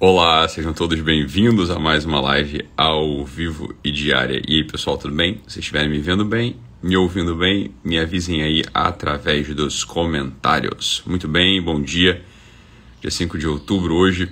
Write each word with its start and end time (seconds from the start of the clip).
Olá, 0.00 0.46
sejam 0.46 0.72
todos 0.72 1.00
bem-vindos 1.00 1.72
a 1.72 1.78
mais 1.80 2.04
uma 2.04 2.20
live 2.20 2.64
ao 2.76 3.24
vivo 3.24 3.74
e 3.82 3.90
diária. 3.90 4.40
E 4.46 4.58
aí, 4.58 4.64
pessoal, 4.64 4.96
tudo 4.96 5.12
bem? 5.12 5.40
Se 5.48 5.58
estiverem 5.58 5.90
me 5.90 5.98
vendo 5.98 6.24
bem, 6.24 6.54
me 6.80 6.96
ouvindo 6.96 7.34
bem, 7.34 7.74
me 7.82 7.98
avisem 7.98 8.40
aí 8.40 8.62
através 8.72 9.52
dos 9.52 9.82
comentários. 9.82 11.02
Muito 11.04 11.26
bem, 11.26 11.60
bom 11.60 11.82
dia. 11.82 12.22
Dia 13.00 13.10
5 13.10 13.36
de 13.36 13.48
outubro, 13.48 13.96
hoje. 13.96 14.30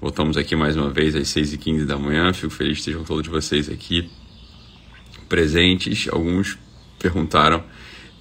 Voltamos 0.00 0.36
aqui 0.36 0.54
mais 0.54 0.76
uma 0.76 0.90
vez 0.90 1.16
às 1.16 1.26
6h15 1.26 1.86
da 1.86 1.98
manhã. 1.98 2.32
Fico 2.32 2.52
feliz 2.52 2.74
que 2.74 2.78
estejam 2.78 3.02
todos 3.02 3.26
vocês 3.26 3.68
aqui 3.68 4.08
presentes. 5.28 6.08
Alguns 6.08 6.56
perguntaram 7.00 7.64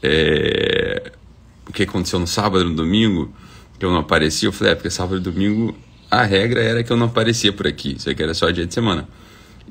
é, 0.01 1.11
o 1.67 1.71
que 1.71 1.83
aconteceu 1.83 2.17
no 2.17 2.25
sábado 2.25 2.65
e 2.65 2.67
no 2.67 2.75
domingo, 2.75 3.31
que 3.77 3.85
eu 3.85 3.91
não 3.91 3.99
apareci. 3.99 4.47
Eu 4.47 4.51
falei, 4.51 4.73
é 4.73 4.75
porque 4.75 4.89
sábado 4.89 5.17
e 5.17 5.19
domingo 5.19 5.77
a 6.09 6.23
regra 6.23 6.61
era 6.61 6.83
que 6.83 6.91
eu 6.91 6.97
não 6.97 7.07
aparecia 7.07 7.51
por 7.53 7.67
aqui, 7.67 7.95
isso 7.97 8.09
aqui 8.09 8.21
era 8.21 8.33
só 8.33 8.49
dia 8.49 8.65
de 8.65 8.73
semana. 8.73 9.07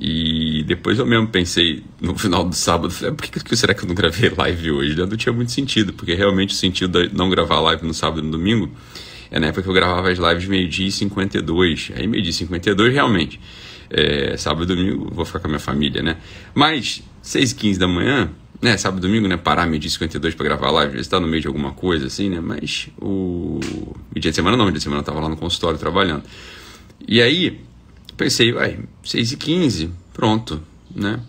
E 0.01 0.63
depois 0.63 0.99
eu 0.99 1.05
mesmo 1.05 1.27
pensei 1.27 1.83
no 2.01 2.17
final 2.17 2.45
do 2.45 2.55
sábado, 2.55 2.93
falei, 2.93 3.11
ah, 3.11 3.15
por 3.15 3.27
que, 3.27 3.41
que 3.41 3.57
será 3.57 3.75
que 3.75 3.83
eu 3.83 3.89
não 3.89 3.95
gravei 3.97 4.31
live 4.31 4.71
hoje? 4.71 4.97
Não 4.97 5.09
tinha 5.17 5.33
muito 5.33 5.51
sentido, 5.51 5.93
porque 5.93 6.15
realmente 6.15 6.55
o 6.55 6.57
sentido 6.57 7.09
de 7.09 7.15
não 7.15 7.29
gravar 7.29 7.61
live 7.61 7.85
no 7.85 7.93
sábado 7.93 8.21
e 8.21 8.25
no 8.25 8.31
domingo 8.31 8.71
é 9.31 9.41
na 9.41 9.49
época 9.49 9.63
que 9.63 9.69
eu 9.69 9.75
gravava 9.75 10.09
as 10.11 10.19
lives 10.19 10.47
meio-dia 10.47 10.87
e 10.87 10.93
52. 10.93 11.93
Aí 11.97 12.07
meio-dia 12.07 12.31
e 12.31 12.35
52 12.35 12.93
realmente. 12.95 13.41
É, 13.91 14.37
sábado 14.37 14.65
e 14.65 14.77
domingo 14.77 15.11
vou 15.13 15.25
ficar 15.25 15.41
com 15.41 15.47
a 15.47 15.51
minha 15.51 15.61
família, 15.61 16.03
né? 16.03 16.19
Mas 16.55 17.03
6 17.23 17.53
e 17.53 17.55
15 17.57 17.79
da 17.79 17.89
manhã, 17.89 18.31
né, 18.61 18.77
sábado 18.77 19.05
e 19.05 19.09
domingo, 19.09 19.29
né, 19.29 19.37
parar 19.37 19.67
meio-dia 19.67 19.91
52 19.91 20.35
para 20.35 20.45
gravar 20.45 20.71
live, 20.71 20.89
às 20.89 20.95
vezes 20.95 21.09
tá 21.09 21.21
no 21.21 21.29
meio 21.29 21.41
de 21.41 21.47
alguma 21.47 21.73
coisa, 21.73 22.07
assim, 22.07 22.29
né, 22.29 22.41
mas 22.41 22.89
o... 23.01 23.61
E 24.15 24.21
dia 24.21 24.31
de 24.31 24.35
semana 24.35 24.57
não, 24.57 24.65
dia 24.67 24.75
de 24.75 24.83
semana 24.83 25.01
eu 25.01 25.05
tava 25.05 25.21
lá 25.21 25.29
no 25.29 25.37
consultório 25.37 25.79
trabalhando. 25.79 26.25
E 27.07 27.23
aí, 27.23 27.61
pensei, 28.17 28.53
vai, 28.53 28.79
6 29.05 29.33
e 29.33 29.37
15 29.37 29.91
pronto, 30.13 30.61
né, 30.95 31.21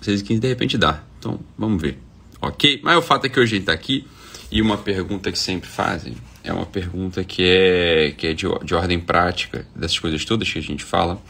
6 0.00 0.20
e 0.20 0.24
15 0.24 0.40
de 0.40 0.48
repente 0.48 0.78
dá, 0.78 1.02
então 1.18 1.38
vamos 1.58 1.80
ver, 1.82 1.98
ok? 2.40 2.80
Mas 2.82 2.96
o 2.96 3.02
fato 3.02 3.26
é 3.26 3.28
que 3.28 3.38
hoje 3.38 3.56
gente 3.56 3.66
tá 3.66 3.72
aqui 3.72 4.06
e 4.50 4.62
uma 4.62 4.78
pergunta 4.78 5.30
que 5.30 5.38
sempre 5.38 5.68
fazem 5.68 6.16
é 6.42 6.52
uma 6.52 6.64
pergunta 6.64 7.24
que 7.24 7.42
é, 7.42 8.14
que 8.16 8.28
é 8.28 8.32
de, 8.32 8.46
de 8.64 8.74
ordem 8.74 9.00
prática, 9.00 9.66
dessas 9.74 9.98
coisas 9.98 10.24
todas 10.24 10.50
que 10.50 10.58
a 10.58 10.62
gente 10.62 10.84
fala, 10.84 11.20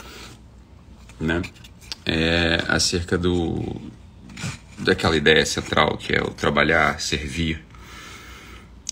né, 1.18 1.42
é 2.04 2.62
acerca 2.68 3.16
do 3.18 3.80
daquela 4.78 5.16
ideia 5.16 5.44
central 5.44 5.96
que 5.96 6.12
é 6.12 6.22
o 6.22 6.30
trabalhar, 6.30 7.00
servir. 7.00 7.62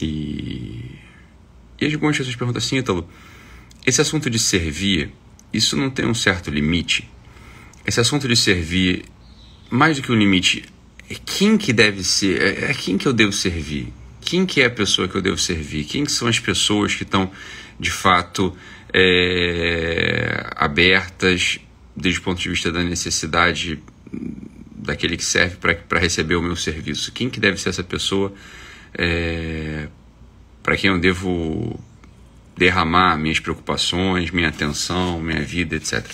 E, 0.00 0.98
e 1.80 1.94
algumas 1.94 2.16
pessoas 2.16 2.36
perguntam 2.36 2.58
assim, 2.58 2.78
Ítalo, 2.78 3.08
esse 3.86 4.00
assunto 4.00 4.30
de 4.30 4.38
servir, 4.38 5.12
isso 5.52 5.76
não 5.76 5.90
tem 5.90 6.06
um 6.06 6.14
certo 6.14 6.50
limite? 6.50 7.08
Esse 7.86 8.00
assunto 8.00 8.26
de 8.26 8.36
servir, 8.36 9.04
mais 9.70 9.96
do 9.96 10.02
que 10.02 10.10
um 10.10 10.16
limite, 10.16 10.64
é 11.10 11.14
quem 11.14 11.58
que 11.58 11.72
deve 11.72 12.02
ser, 12.02 12.40
é, 12.40 12.70
é 12.70 12.74
quem 12.74 12.96
que 12.96 13.06
eu 13.06 13.12
devo 13.12 13.32
servir? 13.32 13.92
Quem 14.20 14.46
que 14.46 14.62
é 14.62 14.66
a 14.66 14.70
pessoa 14.70 15.06
que 15.06 15.14
eu 15.14 15.20
devo 15.20 15.36
servir? 15.36 15.84
Quem 15.84 16.04
que 16.04 16.12
são 16.12 16.26
as 16.26 16.40
pessoas 16.40 16.94
que 16.94 17.02
estão, 17.02 17.30
de 17.78 17.90
fato, 17.90 18.56
é, 18.92 20.46
abertas 20.56 21.58
desde 21.94 22.20
o 22.20 22.22
ponto 22.22 22.40
de 22.40 22.48
vista 22.48 22.72
da 22.72 22.82
necessidade 22.82 23.82
daquele 24.84 25.16
que 25.16 25.24
serve 25.24 25.56
para 25.56 25.98
receber 25.98 26.36
o 26.36 26.42
meu 26.42 26.54
serviço. 26.54 27.10
Quem 27.10 27.30
que 27.30 27.40
deve 27.40 27.58
ser 27.58 27.70
essa 27.70 27.82
pessoa 27.82 28.32
é, 28.96 29.88
para 30.62 30.76
quem 30.76 30.90
eu 30.90 30.98
devo 30.98 31.80
derramar 32.56 33.16
minhas 33.16 33.40
preocupações, 33.40 34.30
minha 34.30 34.48
atenção, 34.48 35.20
minha 35.20 35.42
vida, 35.42 35.74
etc. 35.74 36.04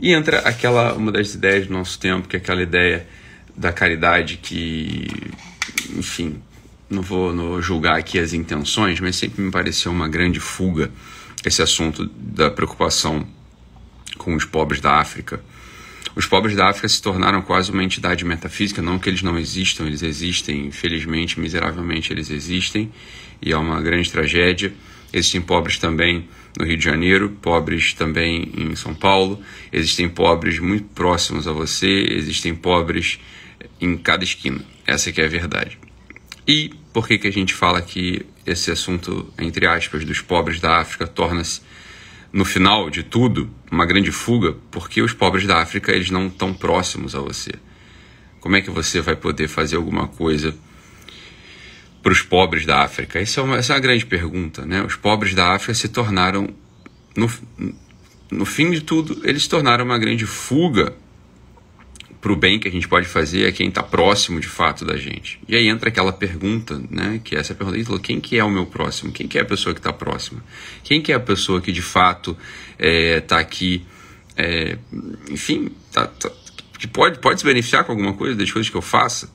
E 0.00 0.12
entra 0.12 0.40
aquela 0.40 0.92
uma 0.94 1.10
das 1.10 1.34
ideias 1.34 1.66
do 1.66 1.72
nosso 1.72 1.98
tempo, 1.98 2.28
que 2.28 2.36
é 2.36 2.38
aquela 2.38 2.62
ideia 2.62 3.06
da 3.56 3.72
caridade 3.72 4.36
que, 4.36 5.06
enfim, 5.96 6.40
não 6.88 7.02
vou, 7.02 7.32
não 7.32 7.60
julgar 7.60 7.98
aqui 7.98 8.18
as 8.18 8.32
intenções, 8.32 9.00
mas 9.00 9.16
sempre 9.16 9.42
me 9.42 9.50
pareceu 9.50 9.90
uma 9.90 10.08
grande 10.08 10.40
fuga 10.40 10.90
esse 11.44 11.60
assunto 11.60 12.06
da 12.16 12.50
preocupação 12.50 13.26
com 14.16 14.34
os 14.36 14.44
pobres 14.44 14.80
da 14.80 15.00
África 15.00 15.42
os 16.14 16.26
pobres 16.26 16.54
da 16.54 16.68
África 16.68 16.88
se 16.88 17.00
tornaram 17.00 17.40
quase 17.42 17.70
uma 17.70 17.82
entidade 17.82 18.24
metafísica, 18.24 18.82
não 18.82 18.98
que 18.98 19.08
eles 19.08 19.22
não 19.22 19.38
existam, 19.38 19.86
eles 19.86 20.02
existem, 20.02 20.66
infelizmente, 20.66 21.40
miseravelmente 21.40 22.12
eles 22.12 22.30
existem, 22.30 22.92
e 23.40 23.52
é 23.52 23.56
uma 23.56 23.80
grande 23.80 24.10
tragédia. 24.10 24.72
Existem 25.12 25.40
pobres 25.40 25.78
também 25.78 26.28
no 26.58 26.66
Rio 26.66 26.76
de 26.76 26.84
Janeiro, 26.84 27.30
pobres 27.40 27.92
também 27.94 28.50
em 28.56 28.74
São 28.76 28.94
Paulo, 28.94 29.40
existem 29.72 30.08
pobres 30.08 30.58
muito 30.58 30.84
próximos 30.94 31.46
a 31.46 31.52
você, 31.52 32.06
existem 32.10 32.54
pobres 32.54 33.18
em 33.80 33.96
cada 33.96 34.24
esquina. 34.24 34.64
Essa 34.86 35.12
que 35.12 35.20
é 35.20 35.24
a 35.24 35.28
verdade. 35.28 35.78
E 36.46 36.72
por 36.92 37.06
que, 37.06 37.18
que 37.18 37.28
a 37.28 37.32
gente 37.32 37.54
fala 37.54 37.80
que 37.80 38.26
esse 38.44 38.70
assunto, 38.70 39.32
entre 39.38 39.66
aspas, 39.66 40.04
dos 40.04 40.20
pobres 40.20 40.60
da 40.60 40.80
África 40.80 41.06
torna-se 41.06 41.62
no 42.32 42.44
final 42.44 42.88
de 42.88 43.02
tudo, 43.02 43.50
uma 43.70 43.84
grande 43.84 44.10
fuga, 44.10 44.56
porque 44.70 45.02
os 45.02 45.12
pobres 45.12 45.46
da 45.46 45.60
África 45.60 45.92
eles 45.92 46.10
não 46.10 46.28
estão 46.28 46.54
próximos 46.54 47.14
a 47.14 47.20
você. 47.20 47.52
Como 48.40 48.56
é 48.56 48.60
que 48.60 48.70
você 48.70 49.00
vai 49.00 49.14
poder 49.14 49.48
fazer 49.48 49.76
alguma 49.76 50.08
coisa 50.08 50.54
para 52.02 52.12
os 52.12 52.22
pobres 52.22 52.64
da 52.64 52.82
África? 52.82 53.20
Essa 53.20 53.40
é, 53.40 53.44
uma, 53.44 53.56
essa 53.56 53.72
é 53.72 53.76
uma 53.76 53.80
grande 53.80 54.06
pergunta. 54.06 54.64
Né? 54.64 54.82
Os 54.82 54.96
pobres 54.96 55.34
da 55.34 55.52
África 55.54 55.74
se 55.74 55.88
tornaram, 55.88 56.48
no, 57.14 57.30
no 58.30 58.44
fim 58.46 58.70
de 58.70 58.80
tudo, 58.80 59.20
eles 59.24 59.42
se 59.42 59.48
tornaram 59.48 59.84
uma 59.84 59.98
grande 59.98 60.26
fuga 60.26 60.94
para 62.22 62.32
o 62.32 62.36
bem 62.36 62.60
que 62.60 62.68
a 62.68 62.70
gente 62.70 62.86
pode 62.86 63.08
fazer 63.08 63.48
a 63.48 63.52
quem 63.52 63.68
está 63.68 63.82
próximo 63.82 64.38
de 64.38 64.46
fato 64.46 64.84
da 64.84 64.96
gente. 64.96 65.40
E 65.48 65.56
aí 65.56 65.66
entra 65.66 65.88
aquela 65.88 66.12
pergunta, 66.12 66.80
né, 66.88 67.20
que 67.22 67.34
é 67.34 67.40
essa 67.40 67.52
pergunta, 67.52 67.98
quem 67.98 68.20
que 68.20 68.38
é 68.38 68.44
o 68.44 68.48
meu 68.48 68.64
próximo? 68.64 69.10
Quem 69.10 69.26
que 69.26 69.36
é 69.36 69.42
a 69.42 69.44
pessoa 69.44 69.74
que 69.74 69.80
está 69.80 69.92
próxima? 69.92 70.42
Quem 70.84 71.02
que 71.02 71.10
é 71.10 71.16
a 71.16 71.20
pessoa 71.20 71.60
que 71.60 71.72
de 71.72 71.82
fato 71.82 72.38
está 72.78 72.86
é, 72.86 73.20
tá 73.20 73.38
aqui, 73.40 73.84
é, 74.36 74.78
enfim, 75.28 75.72
tá, 75.90 76.06
tá, 76.06 76.30
que 76.78 76.86
pode, 76.86 77.18
pode 77.18 77.40
se 77.40 77.44
beneficiar 77.44 77.82
com 77.82 77.90
alguma 77.90 78.12
coisa 78.12 78.36
das 78.36 78.52
coisas 78.52 78.70
que 78.70 78.76
eu 78.76 78.82
faça? 78.82 79.28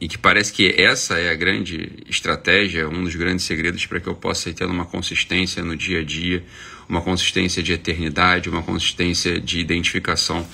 E 0.00 0.06
que 0.06 0.18
parece 0.18 0.52
que 0.52 0.68
essa 0.80 1.18
é 1.18 1.30
a 1.30 1.34
grande 1.34 2.04
estratégia, 2.08 2.88
um 2.88 3.02
dos 3.02 3.16
grandes 3.16 3.44
segredos 3.44 3.84
para 3.86 3.98
que 3.98 4.06
eu 4.06 4.14
possa 4.14 4.52
ter 4.52 4.66
uma 4.66 4.84
consistência 4.84 5.64
no 5.64 5.74
dia 5.74 6.00
a 6.00 6.04
dia, 6.04 6.44
uma 6.88 7.02
consistência 7.02 7.60
de 7.60 7.72
eternidade, 7.72 8.48
uma 8.48 8.62
consistência 8.62 9.40
de 9.40 9.58
identificação 9.58 10.46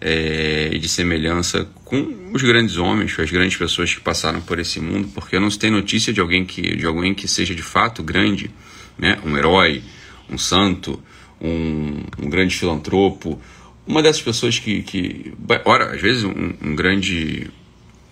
é, 0.00 0.76
de 0.78 0.88
semelhança 0.88 1.68
com 1.84 2.30
os 2.32 2.42
grandes 2.42 2.76
homens, 2.76 3.14
com 3.14 3.22
as 3.22 3.30
grandes 3.30 3.56
pessoas 3.56 3.94
que 3.94 4.00
passaram 4.00 4.40
por 4.40 4.58
esse 4.58 4.80
mundo, 4.80 5.08
porque 5.14 5.38
não 5.38 5.50
se 5.50 5.58
tem 5.58 5.70
notícia 5.70 6.12
de 6.12 6.20
alguém 6.20 6.44
que, 6.44 6.76
de 6.76 6.86
alguém 6.86 7.14
que 7.14 7.26
seja 7.26 7.54
de 7.54 7.62
fato 7.62 8.02
grande, 8.02 8.50
né? 8.98 9.18
um 9.24 9.36
herói, 9.36 9.82
um 10.28 10.36
santo, 10.36 11.02
um, 11.40 12.02
um 12.18 12.28
grande 12.28 12.56
filantropo, 12.56 13.40
uma 13.86 14.02
dessas 14.02 14.22
pessoas 14.22 14.58
que, 14.58 14.82
que 14.82 15.32
ora, 15.64 15.94
às 15.94 16.00
vezes 16.00 16.24
um, 16.24 16.54
um 16.62 16.74
grande 16.74 17.50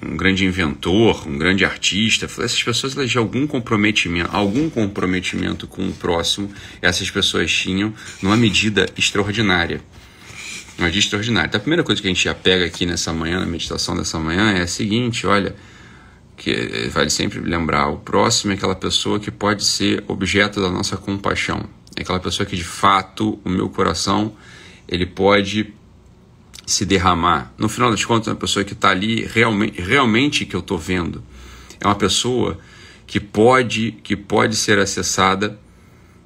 um 0.02 0.18
grande 0.18 0.44
inventor, 0.44 1.26
um 1.26 1.38
grande 1.38 1.64
artista, 1.64 2.26
essas 2.26 2.62
pessoas 2.62 2.94
elas, 2.94 3.10
de 3.10 3.16
algum 3.16 3.46
comprometimento, 3.46 4.28
algum 4.30 4.68
comprometimento 4.68 5.66
com 5.66 5.88
o 5.88 5.92
próximo, 5.92 6.52
essas 6.82 7.10
pessoas 7.10 7.50
tinham 7.50 7.94
numa 8.20 8.36
medida 8.36 8.86
extraordinária 8.98 9.80
um 10.78 10.90
dia 10.90 10.98
extraordinário. 10.98 11.48
Então, 11.48 11.58
a 11.58 11.62
primeira 11.62 11.84
coisa 11.84 12.00
que 12.00 12.08
a 12.08 12.10
gente 12.10 12.24
já 12.24 12.34
pega 12.34 12.64
aqui 12.64 12.84
nessa 12.84 13.12
manhã, 13.12 13.40
na 13.40 13.46
meditação 13.46 13.96
dessa 13.96 14.18
manhã, 14.18 14.52
é 14.52 14.62
a 14.62 14.66
seguinte: 14.66 15.26
olha, 15.26 15.54
que 16.36 16.88
vale 16.92 17.10
sempre 17.10 17.40
lembrar, 17.40 17.88
o 17.88 17.98
próximo 17.98 18.52
é 18.52 18.56
aquela 18.56 18.74
pessoa 18.74 19.20
que 19.20 19.30
pode 19.30 19.64
ser 19.64 20.04
objeto 20.08 20.60
da 20.60 20.70
nossa 20.70 20.96
compaixão. 20.96 21.64
É 21.96 22.02
aquela 22.02 22.20
pessoa 22.20 22.44
que 22.44 22.56
de 22.56 22.64
fato 22.64 23.38
o 23.44 23.48
meu 23.48 23.68
coração 23.68 24.34
ele 24.88 25.06
pode 25.06 25.72
se 26.66 26.84
derramar. 26.84 27.52
No 27.56 27.68
final 27.68 27.90
das 27.90 28.04
contas, 28.04 28.28
é 28.28 28.30
uma 28.32 28.36
pessoa 28.36 28.64
que 28.64 28.72
está 28.72 28.90
ali 28.90 29.24
realmente, 29.24 29.80
realmente 29.80 30.44
que 30.44 30.56
eu 30.56 30.60
estou 30.60 30.78
vendo. 30.78 31.22
É 31.80 31.86
uma 31.86 31.94
pessoa 31.94 32.58
que 33.06 33.20
pode, 33.20 33.92
que 34.02 34.16
pode 34.16 34.56
ser 34.56 34.78
acessada, 34.78 35.58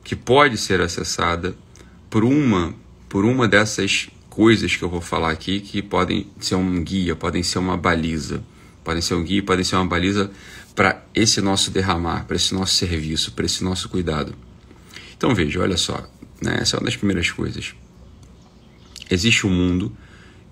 que 0.05 0.17
pode 0.17 0.56
ser 0.56 0.81
acessada 0.81 1.56
por 2.09 2.25
uma, 2.25 2.75
por 3.09 3.25
uma 3.25 3.47
dessas 3.47 4.09
coisas 4.38 4.76
que 4.76 4.85
eu 4.85 4.88
vou 4.88 5.00
falar 5.00 5.32
aqui 5.32 5.58
que 5.58 5.82
podem 5.82 6.29
ser 6.38 6.55
um 6.55 6.85
guia, 6.85 7.17
podem 7.17 7.43
ser 7.43 7.58
uma 7.58 7.76
baliza, 7.76 8.40
podem 8.85 9.02
ser 9.02 9.14
um 9.14 9.25
guia, 9.25 9.43
podem 9.43 9.64
ser 9.64 9.75
uma 9.75 9.87
baliza 9.87 10.31
para 10.76 11.05
esse 11.12 11.40
nosso 11.40 11.73
derramar, 11.73 12.25
para 12.25 12.37
esse 12.37 12.55
nosso 12.55 12.73
serviço, 12.76 13.32
para 13.32 13.44
esse 13.46 13.64
nosso 13.64 13.88
cuidado. 13.88 14.32
Então 15.17 15.35
veja, 15.35 15.61
olha 15.61 15.76
só, 15.76 16.08
né? 16.40 16.56
essa 16.61 16.76
é 16.76 16.79
uma 16.79 16.85
das 16.85 16.94
primeiras 16.94 17.32
coisas. 17.32 17.75
Existe 19.11 19.44
o 19.44 19.50
um 19.50 19.52
mundo 19.52 19.93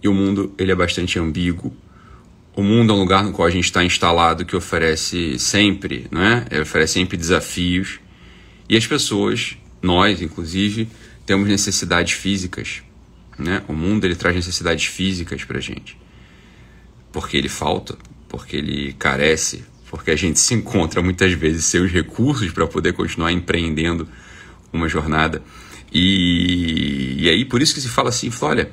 e 0.02 0.08
o 0.08 0.12
mundo 0.12 0.52
ele 0.58 0.72
é 0.72 0.74
bastante 0.74 1.16
ambíguo. 1.20 1.72
O 2.56 2.64
mundo 2.64 2.92
é 2.92 2.96
um 2.96 2.98
lugar 2.98 3.22
no 3.22 3.30
qual 3.30 3.46
a 3.46 3.52
gente 3.52 3.66
está 3.66 3.84
instalado 3.84 4.44
que 4.44 4.56
oferece 4.56 5.38
sempre, 5.38 6.08
não 6.10 6.22
é? 6.22 6.44
Ele 6.50 6.62
oferece 6.62 6.94
sempre 6.94 7.16
desafios 7.16 8.00
e 8.68 8.76
as 8.76 8.84
pessoas 8.84 9.56
nós, 9.80 10.20
inclusive, 10.20 10.88
temos 11.24 11.46
necessidades 11.48 12.14
físicas. 12.14 12.82
Né? 13.38 13.62
O 13.68 13.72
mundo 13.72 14.04
ele 14.04 14.16
traz 14.16 14.34
necessidades 14.34 14.86
físicas 14.86 15.44
para 15.44 15.60
gente. 15.60 15.96
Porque 17.12 17.36
ele 17.36 17.48
falta, 17.48 17.96
porque 18.28 18.56
ele 18.56 18.92
carece, 18.94 19.64
porque 19.90 20.10
a 20.10 20.16
gente 20.16 20.38
se 20.38 20.54
encontra 20.54 21.02
muitas 21.02 21.32
vezes 21.32 21.64
sem 21.64 21.80
os 21.80 21.92
recursos 21.92 22.50
para 22.50 22.66
poder 22.66 22.92
continuar 22.92 23.32
empreendendo 23.32 24.08
uma 24.72 24.88
jornada. 24.88 25.42
E, 25.92 27.16
e 27.18 27.28
aí 27.28 27.44
por 27.44 27.62
isso 27.62 27.74
que 27.74 27.80
se 27.80 27.88
fala 27.88 28.08
assim, 28.08 28.30
olha, 28.40 28.70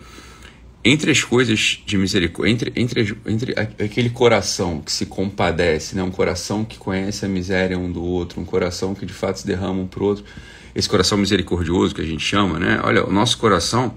entre 0.84 1.12
as 1.12 1.24
coisas 1.24 1.82
de 1.86 1.98
misericórdia, 1.98 2.52
entre, 2.52 2.74
entre, 2.76 3.18
entre 3.26 3.54
aquele 3.58 4.10
coração 4.10 4.82
que 4.82 4.92
se 4.92 5.06
compadece, 5.06 5.96
né? 5.96 6.04
um 6.04 6.12
coração 6.12 6.66
que 6.66 6.78
conhece 6.78 7.26
a 7.26 7.30
miséria 7.30 7.78
um 7.78 7.90
do 7.90 8.04
outro, 8.04 8.42
um 8.42 8.46
coração 8.46 8.94
que 8.94 9.06
de 9.06 9.14
fato 9.14 9.40
se 9.40 9.48
derrama 9.48 9.82
um 9.82 9.88
para 9.88 10.04
outro, 10.04 10.26
esse 10.76 10.90
coração 10.90 11.18
misericordioso 11.18 11.96
que 11.96 12.02
a 12.02 12.06
gente 12.06 12.24
chama, 12.26 12.60
né? 12.60 12.82
Olha, 12.84 13.06
o 13.06 13.12
nosso 13.12 13.38
coração, 13.38 13.94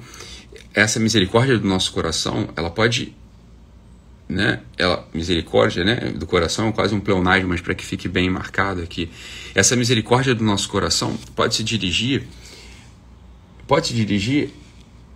essa 0.76 1.00
misericórdia 1.00 1.58
do 1.58 1.66
nosso 1.66 1.90
coração, 1.90 2.50
ela 2.54 2.68
pode, 2.68 3.16
né? 4.28 4.60
Ela, 4.76 5.08
misericórdia, 5.14 5.82
né? 5.82 5.96
Do 6.10 6.26
coração 6.26 6.68
é 6.68 6.72
quase 6.72 6.94
um 6.94 7.00
pleonasmo, 7.00 7.48
mas 7.48 7.62
para 7.62 7.74
que 7.74 7.84
fique 7.84 8.06
bem 8.06 8.28
marcado 8.28 8.82
aqui, 8.82 9.10
essa 9.54 9.74
misericórdia 9.74 10.34
do 10.34 10.44
nosso 10.44 10.68
coração 10.68 11.16
pode 11.34 11.54
se 11.54 11.64
dirigir, 11.64 12.28
pode 13.66 13.86
se 13.86 13.94
dirigir 13.94 14.50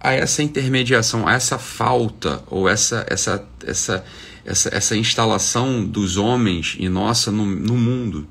a 0.01 0.15
essa 0.15 0.43
intermediação, 0.43 1.29
a 1.29 1.35
essa 1.35 1.59
falta 1.59 2.43
ou 2.47 2.67
essa 2.67 3.07
essa 3.07 3.47
essa 3.67 4.03
essa, 4.47 4.75
essa 4.75 4.97
instalação 4.97 5.85
dos 5.85 6.17
homens 6.17 6.75
e 6.79 6.89
nossa 6.89 7.31
no, 7.31 7.45
no 7.45 7.77
mundo. 7.77 8.27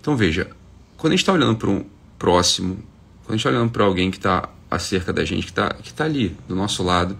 Então 0.00 0.16
veja, 0.16 0.48
quando 0.96 1.12
a 1.12 1.16
gente 1.16 1.20
está 1.20 1.34
olhando 1.34 1.56
para 1.56 1.68
um 1.68 1.84
próximo, 2.18 2.76
quando 3.24 3.28
a 3.28 3.32
gente 3.32 3.40
está 3.40 3.50
olhando 3.50 3.70
para 3.70 3.84
alguém 3.84 4.10
que 4.10 4.16
está 4.16 4.48
acerca 4.70 5.12
da 5.12 5.24
gente, 5.24 5.44
que 5.44 5.50
está 5.50 5.74
que 5.74 5.92
tá 5.92 6.04
ali 6.04 6.36
do 6.46 6.54
nosso 6.54 6.82
lado, 6.82 7.16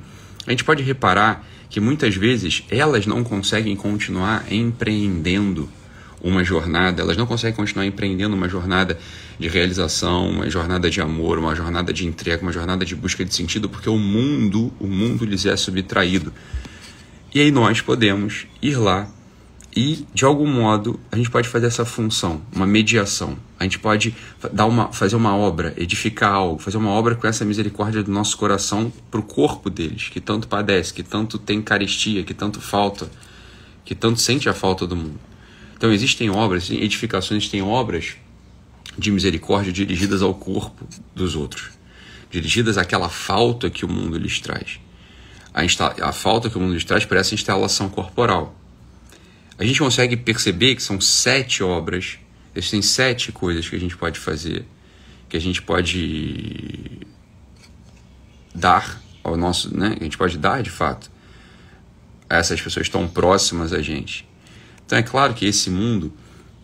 a 0.47 0.51
gente 0.51 0.65
pode 0.65 0.83
reparar 0.83 1.47
que 1.69 1.81
muitas 1.81 2.15
vezes 2.15 2.65
elas 2.71 3.07
não 3.07 3.23
conseguem 3.23 3.77
continuar 3.77 4.51
empreendendo 4.51 5.69
uma 6.21 6.43
jornada, 6.43 7.03
elas 7.03 7.17
não 7.17 7.27
conseguem 7.27 7.55
continuar 7.55 7.87
empreendendo 7.87 8.35
uma 8.35 8.49
jornada 8.49 8.99
de 9.39 9.49
realização, 9.49 10.29
uma 10.31 10.51
jornada 10.51 10.91
de 10.91 11.01
amor, 11.01 11.39
uma 11.39 11.55
jornada 11.55 11.93
de 11.93 12.07
entrega, 12.07 12.43
uma 12.43 12.53
jornada 12.53 12.85
de 12.85 12.97
busca 12.97 13.25
de 13.25 13.35
sentido, 13.35 13.69
porque 13.69 13.89
o 13.89 13.99
mundo, 13.99 14.73
o 14.81 14.87
mundo 14.87 15.25
lhes 15.25 15.47
é 15.47 15.57
subtraído. 15.57 16.33
E 17.33 17.41
aí 17.41 17.51
nós 17.51 17.81
podemos 17.81 18.47
ir 18.61 18.77
lá 18.77 19.09
e 19.79 20.05
de 20.13 20.25
algum 20.25 20.45
modo 20.45 20.99
a 21.13 21.17
gente 21.17 21.31
pode 21.31 21.49
fazer 21.49 21.67
essa 21.67 21.85
função, 21.85 22.43
uma 22.53 22.67
mediação. 22.67 23.39
A 23.61 23.63
gente 23.63 23.79
pode 23.79 24.13
dar 24.53 24.67
uma, 24.67 24.93
fazer 24.93 25.15
uma 25.15 25.37
obra, 25.37 25.73
edificar 25.77 26.33
algo, 26.33 26.61
fazer 26.61 26.77
uma 26.77 26.91
obra 26.91 27.15
com 27.15 27.29
essa 27.29 27.45
misericórdia 27.45 28.03
do 28.03 28.11
nosso 28.11 28.37
coração 28.37 28.93
para 29.09 29.21
o 29.21 29.23
corpo 29.23 29.71
deles, 29.71 30.09
que 30.09 30.21
tanto 30.21 30.49
padece, 30.49 30.93
que 30.93 31.05
tanto 31.05 31.39
tem 31.39 31.63
carestia, 31.63 32.25
que 32.25 32.35
tanto 32.35 32.61
falta, 32.61 33.09
que 33.85 33.95
tanto 33.95 34.21
sente 34.21 34.49
a 34.49 34.53
falta 34.53 34.85
do 34.85 34.97
mundo. 34.97 35.21
Então 35.77 35.93
existem 35.93 36.29
obras, 36.29 36.69
edificações 36.71 37.49
têm 37.49 37.63
obras 37.63 38.17
de 38.99 39.13
misericórdia 39.13 39.73
dirigidas 39.73 40.23
ao 40.23 40.35
corpo 40.35 40.89
dos 41.15 41.37
outros, 41.37 41.71
dirigidas 42.33 42.77
àquela 42.79 43.09
falta 43.09 43.71
que 43.71 43.85
o 43.85 43.89
mundo 43.89 44.19
lhes 44.19 44.41
traz. 44.41 44.81
A, 45.55 46.09
a 46.09 46.13
falta 46.13 46.51
que 46.51 46.59
o 46.59 46.61
mundo 46.61 46.75
lhes 46.75 46.85
traz 46.85 47.05
para 47.05 47.21
essa 47.21 47.33
instalação 47.33 47.89
corporal. 47.89 48.59
A 49.59 49.65
gente 49.65 49.81
consegue 49.81 50.17
perceber 50.17 50.75
que 50.77 50.83
são 50.83 51.01
sete 51.01 51.63
obras, 51.63 52.19
existem 52.55 52.81
sete 52.81 53.33
coisas 53.33 53.69
que 53.69 53.77
a 53.77 53.81
gente 53.81 53.97
pode 53.97 54.19
fazer, 54.19 54.65
que 55.29 55.37
a 55.37 55.41
gente 55.41 55.61
pode 55.61 57.01
dar 58.55 59.03
ao 59.23 59.37
nosso, 59.37 59.77
né? 59.77 59.97
A 60.01 60.05
gente 60.05 60.17
pode 60.17 60.39
dar 60.39 60.63
de 60.63 60.71
fato 60.71 61.11
a 62.31 62.37
essas 62.37 62.61
pessoas 62.61 62.89
tão 62.89 63.09
próximas 63.09 63.73
a 63.73 63.83
gente 63.83 64.29
então 64.89 64.99
é 64.99 65.03
claro 65.03 65.35
que 65.35 65.45
esse 65.45 65.69
mundo 65.69 66.11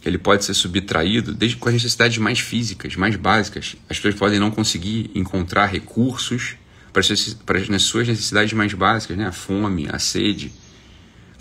ele 0.03 0.17
pode 0.17 0.47
ser 0.47 0.55
subtraído 0.55 1.35
desde 1.35 1.59
com 1.59 1.69
as 1.69 1.75
necessidades 1.75 2.17
mais 2.17 2.41
físicas, 2.41 2.97
mais 2.97 3.17
básicas. 3.17 3.77
As 3.89 3.99
pessoas 3.99 4.15
podem 4.15 4.39
não 4.39 4.51
conseguir 4.51 5.11
encontrar 5.15 5.67
recursos 5.67 6.57
para 6.91 7.03
as, 7.03 7.83
suas 7.83 8.09
necessidades 8.09 8.55
mais 8.55 8.73
básicas, 8.73 9.19
né? 9.19 9.27
a 9.27 9.33
fome, 9.33 9.87
a 9.93 9.99
sede. 9.99 10.53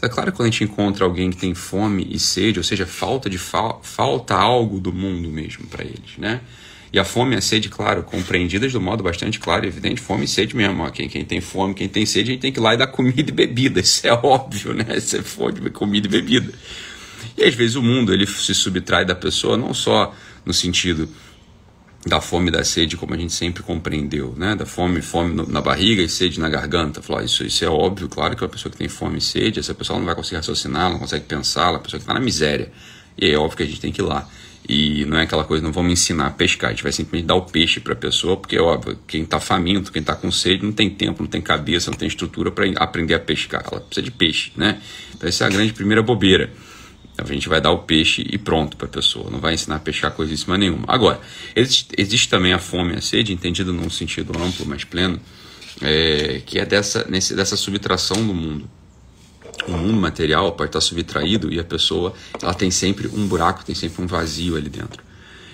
É 0.03 0.09
claro 0.09 0.31
que 0.31 0.37
quando 0.37 0.49
a 0.49 0.51
gente 0.51 0.65
encontra 0.65 1.05
alguém 1.05 1.29
que 1.29 1.37
tem 1.37 1.53
fome 1.53 2.05
e 2.11 2.19
sede, 2.19 2.59
ou 2.59 2.63
seja, 2.63 2.85
falta 2.85 3.29
de 3.29 3.37
fa 3.37 3.77
falta 3.81 4.35
algo 4.35 4.77
do 4.77 4.91
mundo 4.91 5.29
mesmo 5.29 5.65
para 5.67 5.81
eles, 5.81 6.17
né? 6.17 6.41
E 6.91 6.99
a 6.99 7.05
fome 7.05 7.35
e 7.35 7.37
a 7.37 7.41
sede, 7.41 7.69
claro, 7.69 8.03
compreendidas 8.03 8.73
do 8.73 8.81
modo 8.81 9.01
bastante 9.01 9.39
claro 9.39 9.63
e 9.65 9.69
evidente, 9.69 10.01
fome 10.01 10.25
e 10.25 10.27
sede 10.27 10.57
mesmo. 10.57 10.83
Ó. 10.83 10.89
Quem, 10.89 11.07
quem 11.07 11.23
tem 11.23 11.39
fome, 11.39 11.73
quem 11.73 11.87
tem 11.87 12.05
sede, 12.05 12.31
a 12.31 12.33
gente 12.33 12.41
tem 12.41 12.51
que 12.51 12.59
ir 12.59 12.61
lá 12.61 12.73
e 12.73 12.77
dar 12.77 12.87
comida 12.87 13.21
e 13.21 13.31
bebida. 13.31 13.79
Isso 13.81 14.05
é 14.05 14.11
óbvio, 14.11 14.73
né? 14.73 14.85
Isso 14.97 15.15
é 15.15 15.21
fome, 15.21 15.69
comida 15.69 16.05
e 16.05 16.09
bebida. 16.09 16.53
E 17.37 17.43
às 17.45 17.55
vezes 17.55 17.77
o 17.77 17.81
mundo 17.81 18.13
ele 18.13 18.27
se 18.27 18.53
subtrai 18.53 19.05
da 19.05 19.15
pessoa 19.15 19.55
não 19.55 19.73
só 19.73 20.13
no 20.45 20.53
sentido 20.53 21.07
da 22.05 22.19
fome 22.19 22.49
e 22.49 22.51
da 22.51 22.63
sede, 22.63 22.97
como 22.97 23.13
a 23.13 23.17
gente 23.17 23.33
sempre 23.33 23.63
compreendeu, 23.63 24.33
né? 24.37 24.55
Da 24.55 24.65
fome, 24.65 25.01
fome 25.01 25.45
na 25.47 25.61
barriga 25.61 26.01
e 26.01 26.09
sede 26.09 26.39
na 26.39 26.49
garganta. 26.49 27.01
Falar 27.01 27.23
isso, 27.23 27.45
isso 27.45 27.63
é 27.63 27.69
óbvio, 27.69 28.09
claro 28.09 28.35
que 28.35 28.43
uma 28.43 28.49
pessoa 28.49 28.71
que 28.71 28.77
tem 28.77 28.89
fome 28.89 29.19
e 29.19 29.21
sede, 29.21 29.59
essa 29.59 29.73
pessoa 29.73 29.97
não 29.97 30.05
vai 30.05 30.15
conseguir 30.15 30.37
raciocinar, 30.37 30.91
não 30.91 30.99
consegue 30.99 31.25
pensar, 31.25 31.61
ela 31.61 31.69
é 31.69 31.73
uma 31.73 31.79
pessoa 31.79 31.99
que 31.99 32.03
está 32.03 32.13
na 32.13 32.19
miséria. 32.19 32.71
E 33.17 33.29
é 33.29 33.37
óbvio 33.37 33.57
que 33.57 33.63
a 33.63 33.65
gente 33.65 33.79
tem 33.79 33.91
que 33.91 34.01
ir 34.01 34.05
lá. 34.05 34.27
E 34.67 35.05
não 35.05 35.17
é 35.17 35.23
aquela 35.23 35.43
coisa, 35.43 35.63
não 35.63 35.71
vamos 35.71 35.91
ensinar 35.91 36.27
a 36.27 36.31
pescar, 36.31 36.69
a 36.69 36.73
gente 36.73 36.83
vai 36.83 36.91
simplesmente 36.91 37.27
dar 37.27 37.35
o 37.35 37.41
peixe 37.41 37.79
para 37.79 37.93
a 37.93 37.95
pessoa, 37.95 38.37
porque 38.37 38.57
óbvio, 38.57 38.97
quem 39.05 39.23
está 39.23 39.39
faminto, 39.39 39.91
quem 39.91 39.99
está 40.01 40.15
com 40.15 40.31
sede, 40.31 40.63
não 40.63 40.71
tem 40.71 40.89
tempo, 40.89 41.21
não 41.21 41.29
tem 41.29 41.41
cabeça, 41.41 41.91
não 41.91 41.97
tem 41.97 42.07
estrutura 42.07 42.49
para 42.49 42.65
aprender 42.77 43.13
a 43.13 43.19
pescar. 43.19 43.63
Ela 43.69 43.81
precisa 43.81 44.03
de 44.03 44.11
peixe, 44.11 44.51
né? 44.55 44.81
Então 45.15 45.27
essa 45.27 45.43
é 45.43 45.47
a 45.47 45.49
grande 45.49 45.73
primeira 45.73 46.01
bobeira. 46.01 46.49
A 47.17 47.23
gente 47.25 47.47
vai 47.47 47.61
dar 47.61 47.71
o 47.71 47.79
peixe 47.79 48.25
e 48.27 48.37
pronto 48.37 48.75
para 48.75 48.87
a 48.87 48.89
pessoa, 48.89 49.29
não 49.29 49.39
vai 49.39 49.53
ensinar 49.53 49.75
a 49.75 49.79
pescar 49.79 50.11
coisíssima 50.11 50.57
nenhuma. 50.57 50.85
Agora, 50.87 51.21
existe, 51.55 51.93
existe 51.97 52.29
também 52.29 52.53
a 52.53 52.59
fome 52.59 52.93
e 52.93 52.97
a 52.97 53.01
sede, 53.01 53.31
entendido 53.31 53.71
num 53.71 53.89
sentido 53.89 54.31
amplo, 54.41 54.65
mais 54.65 54.83
pleno, 54.83 55.19
é, 55.81 56.41
que 56.45 56.57
é 56.57 56.65
dessa, 56.65 57.05
nesse, 57.07 57.35
dessa 57.35 57.55
subtração 57.55 58.17
do 58.17 58.33
mundo 58.33 58.67
o 59.67 59.71
mundo 59.71 59.99
material 59.99 60.51
pode 60.53 60.69
estar 60.69 60.81
subtraído 60.81 61.51
e 61.51 61.59
a 61.59 61.63
pessoa 61.63 62.13
ela 62.41 62.53
tem 62.53 62.71
sempre 62.71 63.07
um 63.07 63.27
buraco, 63.27 63.63
tem 63.63 63.75
sempre 63.75 64.03
um 64.03 64.07
vazio 64.07 64.55
ali 64.55 64.69
dentro. 64.69 65.01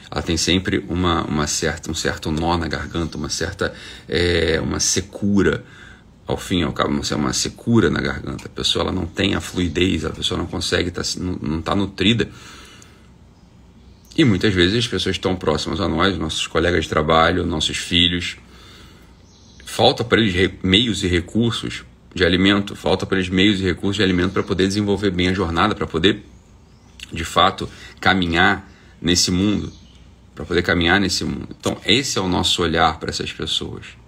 Ela 0.10 0.22
tem 0.22 0.38
sempre 0.38 0.84
uma, 0.90 1.24
uma 1.26 1.46
certa, 1.46 1.92
um 1.92 1.94
certo 1.94 2.32
nó 2.32 2.58
na 2.58 2.68
garganta, 2.68 3.18
uma 3.18 3.30
certa 3.30 3.74
é, 4.08 4.60
uma 4.62 4.80
secura 4.80 5.63
ao 6.29 6.38
fim 6.38 6.62
ao 6.62 6.71
cabo, 6.71 7.01
uma 7.15 7.33
secura 7.33 7.89
na 7.89 8.00
garganta. 8.00 8.45
A 8.45 8.50
pessoa 8.50 8.83
ela 8.83 8.91
não 8.91 9.07
tem 9.07 9.33
a 9.33 9.41
fluidez, 9.41 10.05
a 10.05 10.12
pessoa 10.12 10.38
não 10.38 10.45
consegue, 10.45 10.91
tá, 10.91 11.01
não 11.17 11.57
está 11.57 11.75
nutrida. 11.75 12.29
E 14.15 14.24
muitas 14.24 14.53
vezes 14.53 14.77
as 14.77 14.88
pessoas 14.88 15.15
estão 15.15 15.36
próximas 15.36 15.81
a 15.81 15.88
nós, 15.88 16.15
nossos 16.19 16.45
colegas 16.45 16.83
de 16.83 16.89
trabalho, 16.89 17.48
nossos 17.48 17.77
filhos, 17.77 18.38
falta 19.65 20.03
para 20.03 20.21
eles 20.21 20.51
meios 20.62 21.03
e 21.03 21.07
recursos 21.07 21.83
de 22.13 22.24
alimento, 22.24 22.75
falta 22.75 23.07
para 23.07 23.17
eles 23.17 23.29
meios 23.29 23.59
e 23.59 23.63
recursos 23.63 23.98
de 23.98 24.03
alimento 24.03 24.33
para 24.33 24.43
poder 24.43 24.67
desenvolver 24.67 25.09
bem 25.09 25.29
a 25.29 25.33
jornada, 25.33 25.74
para 25.74 25.88
poder, 25.88 26.24
de 27.12 27.25
fato, 27.25 27.67
caminhar 28.00 28.69
nesse 29.01 29.31
mundo, 29.31 29.74
para 30.36 30.45
poder 30.45 30.62
caminhar 30.62 31.00
nesse 31.00 31.24
mundo. 31.24 31.48
Então, 31.59 31.75
esse 31.83 32.19
é 32.19 32.21
o 32.21 32.27
nosso 32.27 32.62
olhar 32.62 33.00
para 33.00 33.09
essas 33.09 33.33
pessoas. 33.33 33.99